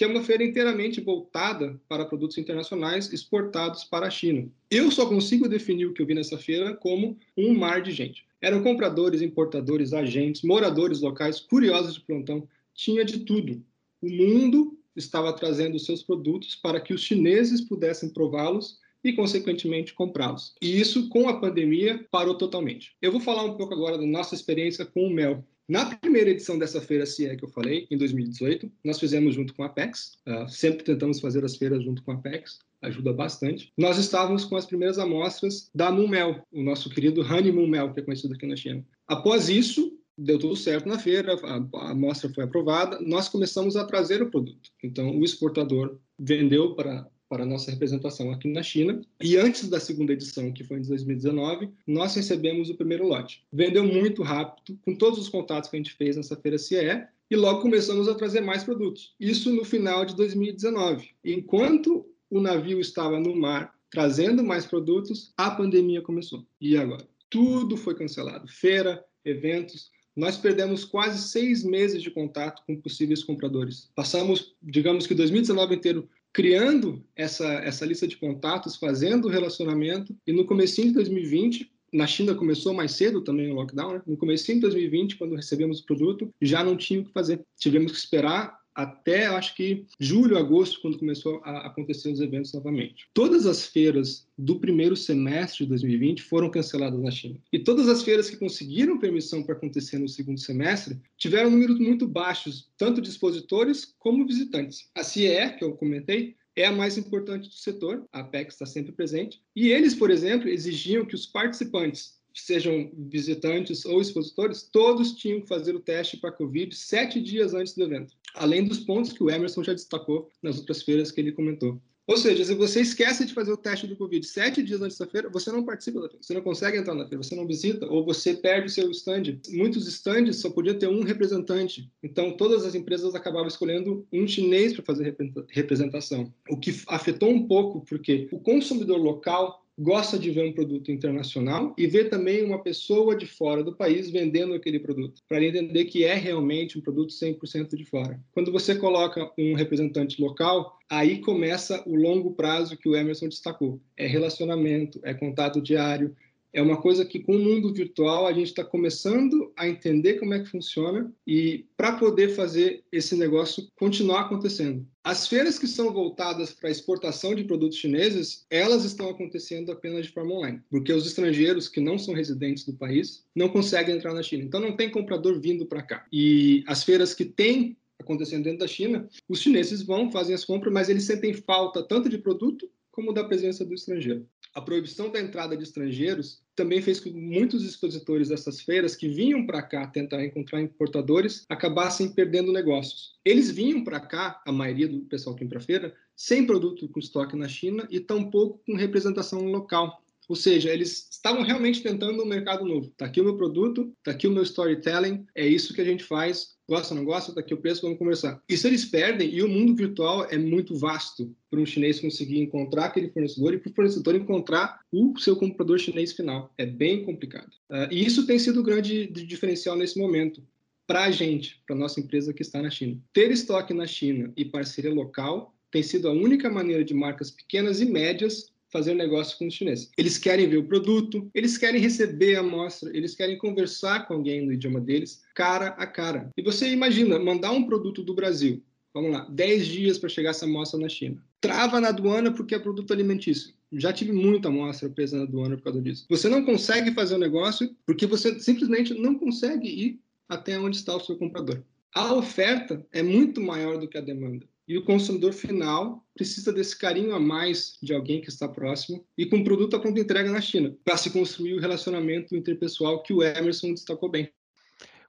que 0.00 0.04
é 0.04 0.06
uma 0.06 0.24
feira 0.24 0.42
inteiramente 0.42 0.98
voltada 0.98 1.78
para 1.86 2.06
produtos 2.06 2.38
internacionais 2.38 3.12
exportados 3.12 3.84
para 3.84 4.06
a 4.06 4.10
China. 4.10 4.48
Eu 4.70 4.90
só 4.90 5.04
consigo 5.04 5.46
definir 5.46 5.84
o 5.84 5.92
que 5.92 6.00
eu 6.00 6.06
vi 6.06 6.14
nessa 6.14 6.38
feira 6.38 6.74
como 6.74 7.18
um 7.36 7.52
mar 7.52 7.82
de 7.82 7.92
gente. 7.92 8.24
Eram 8.40 8.62
compradores, 8.62 9.20
importadores, 9.20 9.92
agentes, 9.92 10.40
moradores 10.40 11.02
locais, 11.02 11.38
curiosos 11.38 11.96
de 11.96 12.00
plantão, 12.00 12.48
tinha 12.72 13.04
de 13.04 13.26
tudo. 13.26 13.62
O 14.00 14.08
mundo 14.08 14.78
estava 14.96 15.34
trazendo 15.34 15.78
seus 15.78 16.02
produtos 16.02 16.54
para 16.54 16.80
que 16.80 16.94
os 16.94 17.02
chineses 17.02 17.60
pudessem 17.60 18.08
prová-los 18.08 18.78
e, 19.02 19.12
consequentemente, 19.12 19.94
comprá-los. 19.94 20.54
E 20.60 20.80
isso, 20.80 21.08
com 21.08 21.28
a 21.28 21.38
pandemia, 21.38 22.06
parou 22.10 22.34
totalmente. 22.34 22.94
Eu 23.00 23.12
vou 23.12 23.20
falar 23.20 23.44
um 23.44 23.56
pouco 23.56 23.74
agora 23.74 23.98
da 23.98 24.06
nossa 24.06 24.34
experiência 24.34 24.84
com 24.84 25.06
o 25.06 25.10
mel. 25.10 25.44
Na 25.68 25.86
primeira 25.86 26.30
edição 26.30 26.58
dessa 26.58 26.80
feira 26.80 27.06
CIE 27.06 27.36
que 27.36 27.44
eu 27.44 27.48
falei, 27.48 27.86
em 27.90 27.96
2018, 27.96 28.70
nós 28.84 28.98
fizemos 28.98 29.36
junto 29.36 29.54
com 29.54 29.62
a 29.62 29.66
Apex, 29.66 30.18
uh, 30.26 30.48
sempre 30.48 30.82
tentamos 30.82 31.20
fazer 31.20 31.44
as 31.44 31.56
feiras 31.56 31.84
junto 31.84 32.02
com 32.02 32.10
a 32.10 32.14
Apex, 32.14 32.58
ajuda 32.82 33.12
bastante. 33.12 33.72
Nós 33.78 33.96
estávamos 33.96 34.44
com 34.44 34.56
as 34.56 34.66
primeiras 34.66 34.98
amostras 34.98 35.70
da 35.72 35.92
Mumel, 35.92 36.42
o 36.50 36.62
nosso 36.62 36.90
querido 36.90 37.20
Honeymoon 37.20 37.68
Mel, 37.68 37.92
que 37.92 38.00
é 38.00 38.02
conhecido 38.02 38.34
aqui 38.34 38.46
na 38.46 38.56
China. 38.56 38.84
Após 39.06 39.48
isso, 39.48 39.96
deu 40.18 40.38
tudo 40.38 40.56
certo 40.56 40.88
na 40.88 40.98
feira, 40.98 41.38
a 41.44 41.90
amostra 41.90 42.28
foi 42.34 42.44
aprovada, 42.44 43.00
nós 43.00 43.28
começamos 43.28 43.76
a 43.76 43.84
trazer 43.84 44.20
o 44.22 44.30
produto. 44.30 44.70
Então, 44.82 45.16
o 45.16 45.24
exportador 45.24 45.98
vendeu 46.18 46.74
para 46.74 47.08
para 47.30 47.46
nossa 47.46 47.70
representação 47.70 48.32
aqui 48.32 48.48
na 48.48 48.60
China. 48.60 49.00
E 49.22 49.36
antes 49.36 49.68
da 49.68 49.78
segunda 49.78 50.12
edição, 50.12 50.52
que 50.52 50.64
foi 50.64 50.78
em 50.78 50.82
2019, 50.82 51.70
nós 51.86 52.16
recebemos 52.16 52.68
o 52.68 52.74
primeiro 52.74 53.06
lote. 53.06 53.44
Vendeu 53.52 53.84
muito 53.84 54.24
rápido, 54.24 54.76
com 54.82 54.96
todos 54.96 55.20
os 55.20 55.28
contatos 55.28 55.70
que 55.70 55.76
a 55.76 55.78
gente 55.78 55.94
fez 55.94 56.16
nessa 56.16 56.34
feira 56.34 56.58
CIE, 56.58 57.06
e 57.30 57.36
logo 57.36 57.62
começamos 57.62 58.08
a 58.08 58.14
trazer 58.16 58.40
mais 58.40 58.64
produtos. 58.64 59.14
Isso 59.20 59.54
no 59.54 59.64
final 59.64 60.04
de 60.04 60.16
2019. 60.16 61.10
Enquanto 61.24 62.04
o 62.28 62.40
navio 62.40 62.80
estava 62.80 63.20
no 63.20 63.36
mar 63.36 63.72
trazendo 63.88 64.42
mais 64.42 64.66
produtos, 64.66 65.32
a 65.36 65.52
pandemia 65.52 66.02
começou. 66.02 66.44
E 66.60 66.76
agora? 66.76 67.06
Tudo 67.28 67.76
foi 67.76 67.94
cancelado. 67.94 68.48
Feira, 68.48 69.04
eventos, 69.24 69.90
nós 70.16 70.36
perdemos 70.36 70.84
quase 70.84 71.28
seis 71.28 71.62
meses 71.62 72.02
de 72.02 72.10
contato 72.10 72.62
com 72.66 72.80
possíveis 72.80 73.22
compradores. 73.22 73.90
Passamos, 73.94 74.54
digamos 74.60 75.06
que 75.06 75.14
2019 75.14 75.76
inteiro 75.76 76.08
criando 76.32 77.04
essa, 77.16 77.46
essa 77.46 77.84
lista 77.84 78.06
de 78.06 78.16
contatos, 78.16 78.76
fazendo 78.76 79.26
o 79.26 79.30
relacionamento, 79.30 80.16
e 80.26 80.32
no 80.32 80.46
começo 80.46 80.80
de 80.82 80.90
2020, 80.92 81.70
na 81.92 82.06
China 82.06 82.34
começou 82.34 82.72
mais 82.72 82.92
cedo 82.92 83.20
também 83.20 83.50
o 83.50 83.54
lockdown, 83.54 83.94
né? 83.94 84.02
no 84.06 84.16
começo 84.16 84.46
de 84.46 84.60
2020, 84.60 85.16
quando 85.16 85.34
recebemos 85.34 85.80
o 85.80 85.84
produto, 85.84 86.32
já 86.40 86.62
não 86.62 86.76
tinha 86.76 87.00
o 87.00 87.04
que 87.04 87.12
fazer. 87.12 87.42
Tivemos 87.58 87.92
que 87.92 87.98
esperar 87.98 88.59
até 88.82 89.26
acho 89.26 89.54
que 89.54 89.84
julho, 89.98 90.38
agosto, 90.38 90.80
quando 90.80 90.98
começou 90.98 91.40
a 91.44 91.66
acontecer 91.66 92.10
os 92.10 92.20
eventos 92.20 92.52
novamente. 92.52 93.06
Todas 93.12 93.46
as 93.46 93.66
feiras 93.66 94.26
do 94.36 94.58
primeiro 94.58 94.96
semestre 94.96 95.64
de 95.64 95.70
2020 95.70 96.22
foram 96.22 96.50
canceladas 96.50 97.00
na 97.00 97.10
China. 97.10 97.38
E 97.52 97.58
todas 97.58 97.88
as 97.88 98.02
feiras 98.02 98.30
que 98.30 98.36
conseguiram 98.36 98.98
permissão 98.98 99.42
para 99.42 99.54
acontecer 99.54 99.98
no 99.98 100.08
segundo 100.08 100.40
semestre 100.40 100.98
tiveram 101.16 101.50
números 101.50 101.78
muito 101.78 102.06
baixos, 102.06 102.68
tanto 102.76 103.00
de 103.00 103.08
expositores 103.08 103.94
como 103.98 104.26
visitantes. 104.26 104.88
A 104.94 105.04
CIE, 105.04 105.56
que 105.58 105.64
eu 105.64 105.72
comentei, 105.72 106.36
é 106.56 106.66
a 106.66 106.72
mais 106.72 106.98
importante 106.98 107.48
do 107.48 107.54
setor, 107.54 108.04
a 108.12 108.20
Apex 108.20 108.54
está 108.54 108.66
sempre 108.66 108.92
presente, 108.92 109.40
e 109.54 109.68
eles, 109.68 109.94
por 109.94 110.10
exemplo, 110.10 110.48
exigiam 110.48 111.04
que 111.04 111.14
os 111.14 111.26
participantes 111.26 112.20
sejam 112.34 112.90
visitantes 112.96 113.84
ou 113.84 114.00
expositores, 114.00 114.62
todos 114.62 115.12
tinham 115.12 115.40
que 115.40 115.48
fazer 115.48 115.74
o 115.74 115.80
teste 115.80 116.16
para 116.16 116.32
Covid 116.32 116.74
sete 116.74 117.20
dias 117.20 117.54
antes 117.54 117.74
do 117.74 117.82
evento, 117.82 118.14
além 118.34 118.64
dos 118.64 118.80
pontos 118.80 119.12
que 119.12 119.22
o 119.22 119.30
Emerson 119.30 119.62
já 119.62 119.72
destacou 119.72 120.28
nas 120.42 120.58
outras 120.58 120.82
feiras 120.82 121.10
que 121.10 121.20
ele 121.20 121.32
comentou. 121.32 121.80
Ou 122.10 122.16
seja, 122.16 122.44
se 122.44 122.56
você 122.56 122.80
esquece 122.80 123.24
de 123.24 123.32
fazer 123.32 123.52
o 123.52 123.56
teste 123.56 123.86
do 123.86 123.94
Covid 123.94 124.26
sete 124.26 124.64
dias 124.64 124.82
antes 124.82 124.98
da 124.98 125.06
feira, 125.06 125.30
você 125.30 125.52
não 125.52 125.64
participa 125.64 126.00
da 126.00 126.08
feira, 126.08 126.20
você 126.20 126.34
não 126.34 126.40
consegue 126.40 126.76
entrar 126.76 126.92
na 126.92 127.06
feira, 127.06 127.22
você 127.22 127.36
não 127.36 127.46
visita, 127.46 127.86
ou 127.86 128.04
você 128.04 128.34
perde 128.34 128.66
o 128.66 128.70
seu 128.70 128.90
stand. 128.90 129.38
Muitos 129.50 129.86
stands 129.86 130.40
só 130.40 130.50
podiam 130.50 130.76
ter 130.76 130.88
um 130.88 131.04
representante, 131.04 131.88
então 132.02 132.36
todas 132.36 132.64
as 132.64 132.74
empresas 132.74 133.14
acabavam 133.14 133.46
escolhendo 133.46 134.04
um 134.12 134.26
chinês 134.26 134.72
para 134.72 134.84
fazer 134.84 135.16
representação, 135.50 136.34
o 136.48 136.56
que 136.56 136.82
afetou 136.88 137.30
um 137.30 137.46
pouco, 137.46 137.82
porque 137.82 138.28
o 138.32 138.40
consumidor 138.40 138.98
local 138.98 139.64
gosta 139.80 140.18
de 140.18 140.30
ver 140.30 140.44
um 140.44 140.52
produto 140.52 140.92
internacional 140.92 141.74
e 141.78 141.86
ver 141.86 142.10
também 142.10 142.44
uma 142.44 142.62
pessoa 142.62 143.16
de 143.16 143.26
fora 143.26 143.64
do 143.64 143.74
país 143.74 144.10
vendendo 144.10 144.52
aquele 144.52 144.78
produto, 144.78 145.22
para 145.26 145.42
entender 145.42 145.86
que 145.86 146.04
é 146.04 146.14
realmente 146.14 146.78
um 146.78 146.82
produto 146.82 147.14
100% 147.14 147.74
de 147.74 147.86
fora. 147.86 148.20
Quando 148.32 148.52
você 148.52 148.74
coloca 148.74 149.32
um 149.38 149.54
representante 149.54 150.20
local, 150.20 150.78
aí 150.90 151.20
começa 151.20 151.82
o 151.88 151.96
longo 151.96 152.32
prazo 152.32 152.76
que 152.76 152.88
o 152.88 152.94
Emerson 152.94 153.28
destacou. 153.28 153.80
É 153.96 154.06
relacionamento, 154.06 155.00
é 155.02 155.14
contato 155.14 155.62
diário, 155.62 156.14
é 156.52 156.62
uma 156.62 156.80
coisa 156.80 157.04
que 157.04 157.20
com 157.20 157.36
o 157.36 157.38
mundo 157.38 157.72
virtual 157.72 158.26
a 158.26 158.32
gente 158.32 158.48
está 158.48 158.64
começando 158.64 159.52
a 159.56 159.68
entender 159.68 160.14
como 160.14 160.34
é 160.34 160.40
que 160.40 160.50
funciona 160.50 161.12
e 161.26 161.66
para 161.76 161.92
poder 161.92 162.30
fazer 162.30 162.82
esse 162.92 163.16
negócio 163.16 163.66
continuar 163.76 164.22
acontecendo. 164.22 164.86
As 165.02 165.26
feiras 165.26 165.58
que 165.58 165.66
são 165.66 165.92
voltadas 165.92 166.52
para 166.52 166.70
exportação 166.70 167.34
de 167.34 167.44
produtos 167.44 167.78
chineses, 167.78 168.44
elas 168.50 168.84
estão 168.84 169.08
acontecendo 169.08 169.72
apenas 169.72 170.06
de 170.06 170.12
forma 170.12 170.34
online, 170.34 170.60
porque 170.68 170.92
os 170.92 171.06
estrangeiros 171.06 171.68
que 171.68 171.80
não 171.80 171.98
são 171.98 172.14
residentes 172.14 172.64
do 172.64 172.74
país 172.74 173.24
não 173.34 173.48
conseguem 173.48 173.96
entrar 173.96 174.12
na 174.12 174.22
China. 174.22 174.44
Então 174.44 174.60
não 174.60 174.76
tem 174.76 174.90
comprador 174.90 175.40
vindo 175.40 175.66
para 175.66 175.82
cá. 175.82 176.06
E 176.12 176.62
as 176.66 176.84
feiras 176.84 177.14
que 177.14 177.24
têm 177.24 177.76
acontecendo 177.98 178.44
dentro 178.44 178.60
da 178.60 178.66
China, 178.66 179.08
os 179.28 179.40
chineses 179.40 179.82
vão, 179.82 180.10
fazem 180.10 180.34
as 180.34 180.44
compras, 180.44 180.72
mas 180.72 180.88
eles 180.88 181.04
sentem 181.04 181.32
falta 181.34 181.82
tanto 181.82 182.08
de 182.08 182.18
produto 182.18 182.68
como 182.90 183.12
da 183.12 183.24
presença 183.24 183.64
do 183.64 183.74
estrangeiro. 183.74 184.26
A 184.52 184.60
proibição 184.60 185.10
da 185.10 185.20
entrada 185.20 185.56
de 185.56 185.62
estrangeiros 185.62 186.42
também 186.56 186.82
fez 186.82 186.98
com 186.98 187.08
que 187.08 187.16
muitos 187.16 187.64
expositores 187.64 188.28
dessas 188.28 188.60
feiras 188.60 188.96
que 188.96 189.08
vinham 189.08 189.46
para 189.46 189.62
cá 189.62 189.86
tentar 189.86 190.24
encontrar 190.24 190.60
importadores 190.60 191.44
acabassem 191.48 192.08
perdendo 192.08 192.52
negócios. 192.52 193.18
Eles 193.24 193.50
vinham 193.50 193.84
para 193.84 194.00
cá, 194.00 194.42
a 194.44 194.50
maioria 194.50 194.88
do 194.88 195.00
pessoal 195.02 195.36
que 195.36 195.40
vem 195.40 195.48
para 195.48 195.58
a 195.58 195.62
feira, 195.62 195.94
sem 196.16 196.44
produto 196.44 196.88
com 196.88 196.98
estoque 196.98 197.36
na 197.36 197.48
China 197.48 197.86
e 197.90 198.00
tampouco 198.00 198.60
com 198.66 198.74
representação 198.74 199.44
local. 199.44 200.02
Ou 200.28 200.36
seja, 200.36 200.70
eles 200.72 201.08
estavam 201.10 201.42
realmente 201.42 201.82
tentando 201.82 202.22
um 202.22 202.26
mercado 202.26 202.64
novo. 202.64 202.88
Está 202.88 203.06
aqui 203.06 203.20
o 203.20 203.24
meu 203.24 203.36
produto, 203.36 203.92
está 203.98 204.10
aqui 204.10 204.26
o 204.28 204.30
meu 204.30 204.42
storytelling, 204.42 205.26
é 205.34 205.46
isso 205.46 205.74
que 205.74 205.80
a 205.80 205.84
gente 205.84 206.04
faz. 206.04 206.56
Gosta, 206.70 206.94
não 206.94 207.04
gosta? 207.04 207.40
Aqui 207.40 207.52
o 207.52 207.56
preço, 207.56 207.82
vamos 207.82 207.98
conversar. 207.98 208.40
Isso 208.48 208.64
eles 208.64 208.84
perdem 208.84 209.28
e 209.28 209.42
o 209.42 209.48
mundo 209.48 209.74
virtual 209.74 210.24
é 210.30 210.38
muito 210.38 210.78
vasto 210.78 211.34
para 211.50 211.58
um 211.58 211.66
chinês 211.66 211.98
conseguir 211.98 212.38
encontrar 212.38 212.84
aquele 212.84 213.10
fornecedor 213.10 213.54
e 213.54 213.58
para 213.58 213.72
o 213.72 213.74
fornecedor 213.74 214.14
encontrar 214.14 214.78
o 214.92 215.18
seu 215.18 215.34
comprador 215.34 215.80
chinês 215.80 216.12
final. 216.12 216.54
É 216.56 216.64
bem 216.64 217.04
complicado. 217.04 217.50
Uh, 217.68 217.90
e 217.90 218.06
isso 218.06 218.24
tem 218.24 218.38
sido 218.38 218.60
o 218.60 218.62
grande 218.62 219.08
diferencial 219.08 219.76
nesse 219.76 219.98
momento 219.98 220.46
para 220.86 221.06
a 221.06 221.10
gente, 221.10 221.60
para 221.66 221.74
nossa 221.74 221.98
empresa 221.98 222.32
que 222.32 222.42
está 222.42 222.62
na 222.62 222.70
China. 222.70 222.96
Ter 223.12 223.32
estoque 223.32 223.74
na 223.74 223.88
China 223.88 224.32
e 224.36 224.44
parceria 224.44 224.94
local 224.94 225.52
tem 225.72 225.82
sido 225.82 226.06
a 226.06 226.12
única 226.12 226.48
maneira 226.48 226.84
de 226.84 226.94
marcas 226.94 227.32
pequenas 227.32 227.80
e 227.80 227.84
médias 227.84 228.52
fazer 228.70 228.94
negócio 228.94 229.36
com 229.38 229.46
os 229.46 229.54
chineses. 229.54 229.90
Eles 229.96 230.16
querem 230.16 230.48
ver 230.48 230.58
o 230.58 230.64
produto, 230.64 231.28
eles 231.34 231.58
querem 231.58 231.80
receber 231.80 232.36
a 232.36 232.40
amostra, 232.40 232.90
eles 232.96 233.14
querem 233.14 233.36
conversar 233.36 234.06
com 234.06 234.14
alguém 234.14 234.44
no 234.44 234.52
idioma 234.52 234.80
deles, 234.80 235.22
cara 235.34 235.68
a 235.68 235.86
cara. 235.86 236.30
E 236.36 236.42
você 236.42 236.70
imagina 236.70 237.18
mandar 237.18 237.50
um 237.52 237.64
produto 237.64 238.02
do 238.02 238.14
Brasil, 238.14 238.62
vamos 238.94 239.12
lá, 239.12 239.26
10 239.30 239.66
dias 239.66 239.98
para 239.98 240.08
chegar 240.08 240.30
essa 240.30 240.46
amostra 240.46 240.78
na 240.78 240.88
China. 240.88 241.22
Trava 241.40 241.80
na 241.80 241.88
aduana 241.88 242.30
porque 242.32 242.54
é 242.54 242.58
produto 242.58 242.92
alimentício. 242.92 243.54
Já 243.72 243.92
tive 243.92 244.12
muita 244.12 244.48
amostra 244.48 244.88
presa 244.88 245.16
na 245.16 245.22
aduana 245.22 245.56
por 245.56 245.64
causa 245.64 245.80
disso. 245.80 246.04
Você 246.08 246.28
não 246.28 246.44
consegue 246.44 246.92
fazer 246.92 247.14
o 247.14 247.18
negócio 247.18 247.74
porque 247.86 248.06
você 248.06 248.38
simplesmente 248.40 248.92
não 248.94 249.14
consegue 249.14 249.68
ir 249.68 250.00
até 250.28 250.58
onde 250.58 250.76
está 250.76 250.94
o 250.94 251.00
seu 251.00 251.16
comprador. 251.16 251.62
A 251.94 252.14
oferta 252.14 252.86
é 252.92 253.02
muito 253.02 253.40
maior 253.40 253.78
do 253.78 253.88
que 253.88 253.98
a 253.98 254.00
demanda. 254.00 254.46
E 254.70 254.78
o 254.78 254.84
consumidor 254.84 255.32
final 255.32 256.06
precisa 256.14 256.52
desse 256.52 256.78
carinho 256.78 257.12
a 257.12 257.18
mais 257.18 257.76
de 257.82 257.92
alguém 257.92 258.20
que 258.20 258.28
está 258.28 258.46
próximo 258.46 259.04
e 259.18 259.26
com 259.26 259.42
produto 259.42 259.74
a 259.74 259.80
pronta 259.80 259.98
entrega 259.98 260.30
na 260.30 260.40
China, 260.40 260.72
para 260.84 260.96
se 260.96 261.10
construir 261.10 261.54
o 261.54 261.60
relacionamento 261.60 262.36
interpessoal 262.36 263.02
que 263.02 263.12
o 263.12 263.20
Emerson 263.20 263.74
destacou 263.74 264.08
bem. 264.08 264.32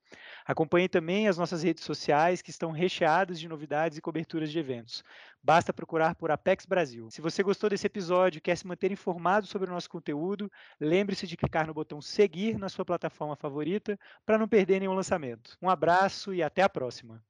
Acompanhe 0.49 0.89
também 0.89 1.27
as 1.27 1.37
nossas 1.37 1.61
redes 1.61 1.83
sociais, 1.83 2.41
que 2.41 2.49
estão 2.49 2.71
recheadas 2.71 3.39
de 3.39 3.47
novidades 3.47 3.99
e 3.99 4.01
coberturas 4.01 4.51
de 4.51 4.57
eventos. 4.57 5.03
Basta 5.43 5.71
procurar 5.71 6.15
por 6.15 6.31
Apex 6.31 6.65
Brasil. 6.65 7.07
Se 7.11 7.21
você 7.21 7.43
gostou 7.43 7.69
desse 7.69 7.85
episódio 7.85 8.39
e 8.39 8.41
quer 8.41 8.57
se 8.57 8.65
manter 8.65 8.91
informado 8.91 9.45
sobre 9.45 9.69
o 9.69 9.71
nosso 9.71 9.87
conteúdo, 9.87 10.51
lembre-se 10.81 11.27
de 11.27 11.37
clicar 11.37 11.67
no 11.67 11.73
botão 11.75 12.01
seguir 12.01 12.57
na 12.57 12.67
sua 12.67 12.83
plataforma 12.83 13.35
favorita 13.35 13.95
para 14.25 14.39
não 14.39 14.47
perder 14.47 14.79
nenhum 14.79 14.95
lançamento. 14.95 15.55
Um 15.61 15.69
abraço 15.69 16.33
e 16.33 16.41
até 16.41 16.63
a 16.63 16.69
próxima! 16.69 17.23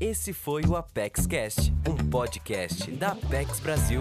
Esse 0.00 0.32
foi 0.32 0.62
o 0.64 0.76
ApexCast, 0.76 1.74
um 1.88 1.96
podcast 2.08 2.88
da 2.92 3.08
Apex 3.08 3.58
Brasil. 3.58 4.00